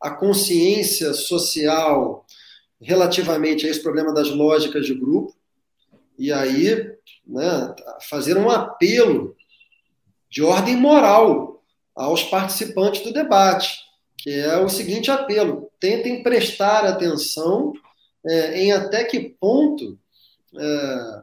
[0.00, 2.24] a consciência social
[2.80, 5.34] relativamente a esse problema das lógicas de grupo,
[6.18, 6.90] e aí
[7.26, 7.74] né,
[8.08, 9.35] fazer um apelo
[10.36, 11.64] de ordem moral
[11.94, 13.74] aos participantes do debate,
[14.18, 17.72] que é o seguinte apelo: tentem prestar atenção
[18.26, 19.98] é, em até que ponto,
[20.58, 21.22] é,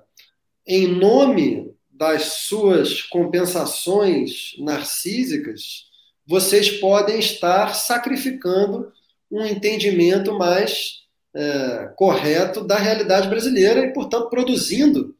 [0.66, 5.92] em nome das suas compensações narcísicas,
[6.26, 8.92] vocês podem estar sacrificando
[9.30, 11.04] um entendimento mais
[11.36, 15.16] é, correto da realidade brasileira e, portanto, produzindo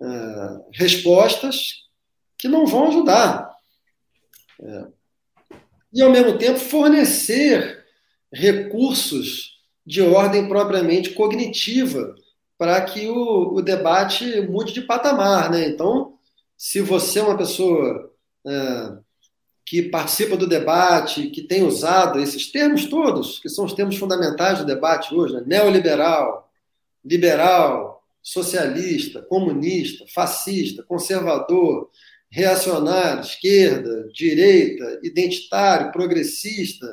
[0.00, 0.06] é,
[0.72, 1.85] respostas
[2.38, 3.50] que não vão ajudar.
[4.60, 4.86] É,
[5.92, 7.84] e, ao mesmo tempo, fornecer
[8.32, 12.14] recursos de ordem propriamente cognitiva
[12.58, 15.50] para que o, o, debate mude de patamar.
[15.50, 15.68] Né?
[15.68, 16.14] Então,
[16.56, 18.10] se você é uma pessoa
[18.46, 18.98] é,
[19.64, 24.58] que participa do debate, que tem usado esses termos todos, que são os termos fundamentais
[24.58, 25.42] do debate hoje, né?
[25.46, 26.50] neoliberal,
[27.04, 31.90] liberal, socialista, comunista, fascista, conservador,
[32.30, 36.86] reacionário, esquerda, direita, identitário, progressista.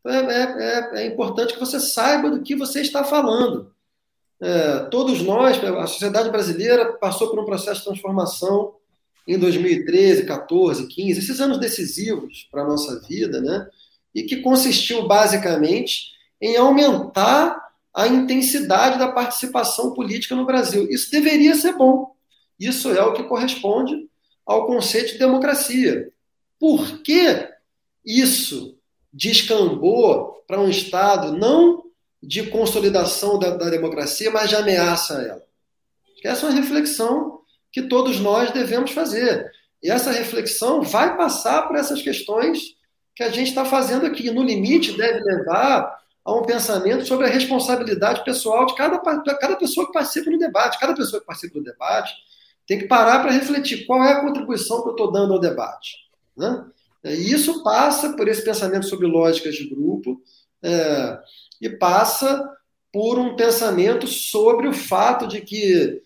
[0.00, 3.74] Então, é, é, é, importante que você saiba do que você está falando.
[4.40, 8.74] É, todos nós, a sociedade brasileira passou por um processo de transformação
[9.26, 13.68] em 2013, 14, 15, esses anos decisivos para a nossa vida, né?
[14.14, 20.86] E que consistiu basicamente em aumentar a intensidade da participação política no Brasil.
[20.88, 22.14] Isso deveria ser bom.
[22.60, 24.08] Isso é o que corresponde
[24.46, 26.12] ao conceito de democracia.
[26.58, 27.48] Por que
[28.04, 28.78] isso
[29.12, 31.84] descambou para um Estado não
[32.22, 35.46] de consolidação da, da democracia, mas de ameaça a ela?
[36.24, 37.40] Essa é uma reflexão
[37.70, 39.50] que todos nós devemos fazer.
[39.82, 42.74] E essa reflexão vai passar por essas questões
[43.14, 44.30] que a gente está fazendo aqui.
[44.30, 49.86] No limite, deve levar a um pensamento sobre a responsabilidade pessoal de cada, cada pessoa
[49.86, 50.78] que participa no debate.
[50.80, 52.12] Cada pessoa que participa do debate
[52.66, 55.96] tem que parar para refletir qual é a contribuição que eu estou dando ao debate.
[56.36, 56.64] Né?
[57.04, 60.20] E isso passa por esse pensamento sobre lógicas de grupo
[60.62, 61.18] é,
[61.60, 62.44] e passa
[62.92, 66.02] por um pensamento sobre o fato de que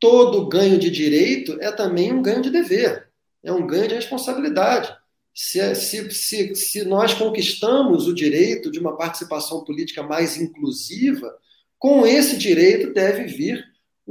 [0.00, 3.08] todo ganho de direito é também um ganho de dever,
[3.44, 4.92] é um ganho de responsabilidade.
[5.34, 11.32] Se, se, se, se nós conquistamos o direito de uma participação política mais inclusiva,
[11.78, 13.64] com esse direito deve vir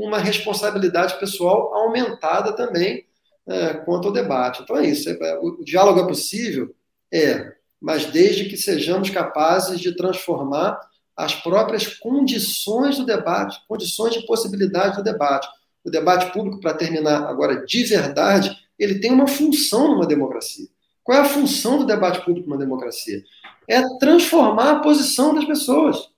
[0.05, 3.05] uma responsabilidade pessoal aumentada também
[3.47, 4.61] é, quanto ao debate.
[4.61, 5.09] Então é isso.
[5.09, 6.73] É, o diálogo é possível?
[7.11, 10.79] É, mas desde que sejamos capazes de transformar
[11.15, 15.47] as próprias condições do debate, condições de possibilidade do debate
[15.83, 20.67] o debate público, para terminar agora de verdade, ele tem uma função numa democracia.
[21.03, 23.23] Qual é a função do debate público numa democracia?
[23.67, 26.09] É transformar a posição das pessoas.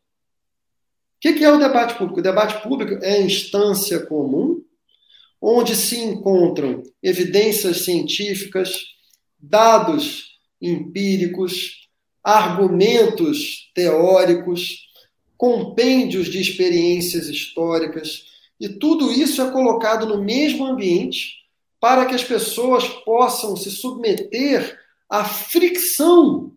[1.23, 2.19] O que é o debate público?
[2.19, 4.59] O debate público é a instância comum
[5.39, 8.75] onde se encontram evidências científicas,
[9.39, 11.89] dados empíricos,
[12.23, 14.87] argumentos teóricos,
[15.37, 18.25] compêndios de experiências históricas,
[18.59, 21.41] e tudo isso é colocado no mesmo ambiente
[21.79, 24.79] para que as pessoas possam se submeter
[25.09, 26.53] à fricção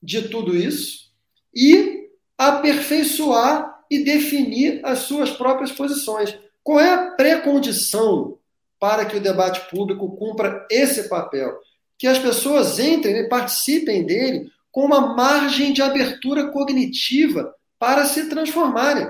[0.00, 1.10] de tudo isso
[1.52, 6.36] e aperfeiçoar e definir as suas próprias posições.
[6.62, 8.38] Qual é a pré-condição
[8.78, 11.58] para que o debate público cumpra esse papel?
[11.96, 18.28] Que as pessoas entrem e participem dele com uma margem de abertura cognitiva para se
[18.28, 19.08] transformarem.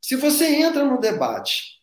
[0.00, 1.80] Se você entra no debate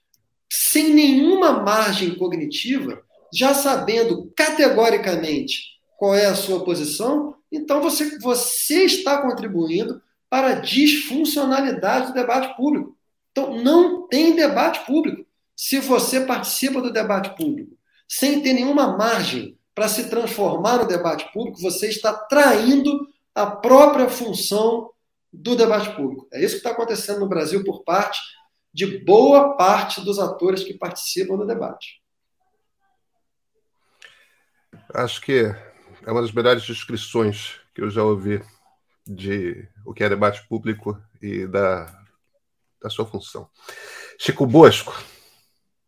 [0.50, 3.02] sem nenhuma margem cognitiva,
[3.34, 10.60] já sabendo categoricamente qual é a sua posição, então você, você está contribuindo para a
[10.60, 12.98] disfuncionalidade do debate público.
[13.32, 15.26] Então, não tem debate público.
[15.56, 17.78] Se você participa do debate público
[18.08, 24.10] sem ter nenhuma margem para se transformar no debate público, você está traindo a própria
[24.10, 24.92] função
[25.32, 26.28] do debate público.
[26.34, 28.20] É isso que está acontecendo no Brasil por parte
[28.74, 32.02] de boa parte dos atores que participam do debate.
[34.94, 35.54] Acho que
[36.06, 38.42] é uma das melhores descrições que eu já ouvi
[39.08, 41.86] de o que é debate público e da,
[42.82, 43.50] da sua função.
[44.20, 44.94] Chico Bosco,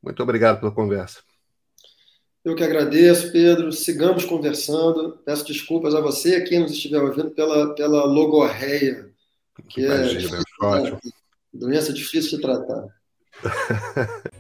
[0.02, 1.22] muito obrigado pela conversa.
[2.44, 3.72] Eu que agradeço, Pedro.
[3.72, 5.20] Sigamos conversando.
[5.26, 9.10] Peço desculpas a você, quem nos estiver ouvindo, pela, pela logorreia,
[9.68, 11.00] que é Imagina, é, é ótimo.
[11.54, 12.88] doença difícil de tratar.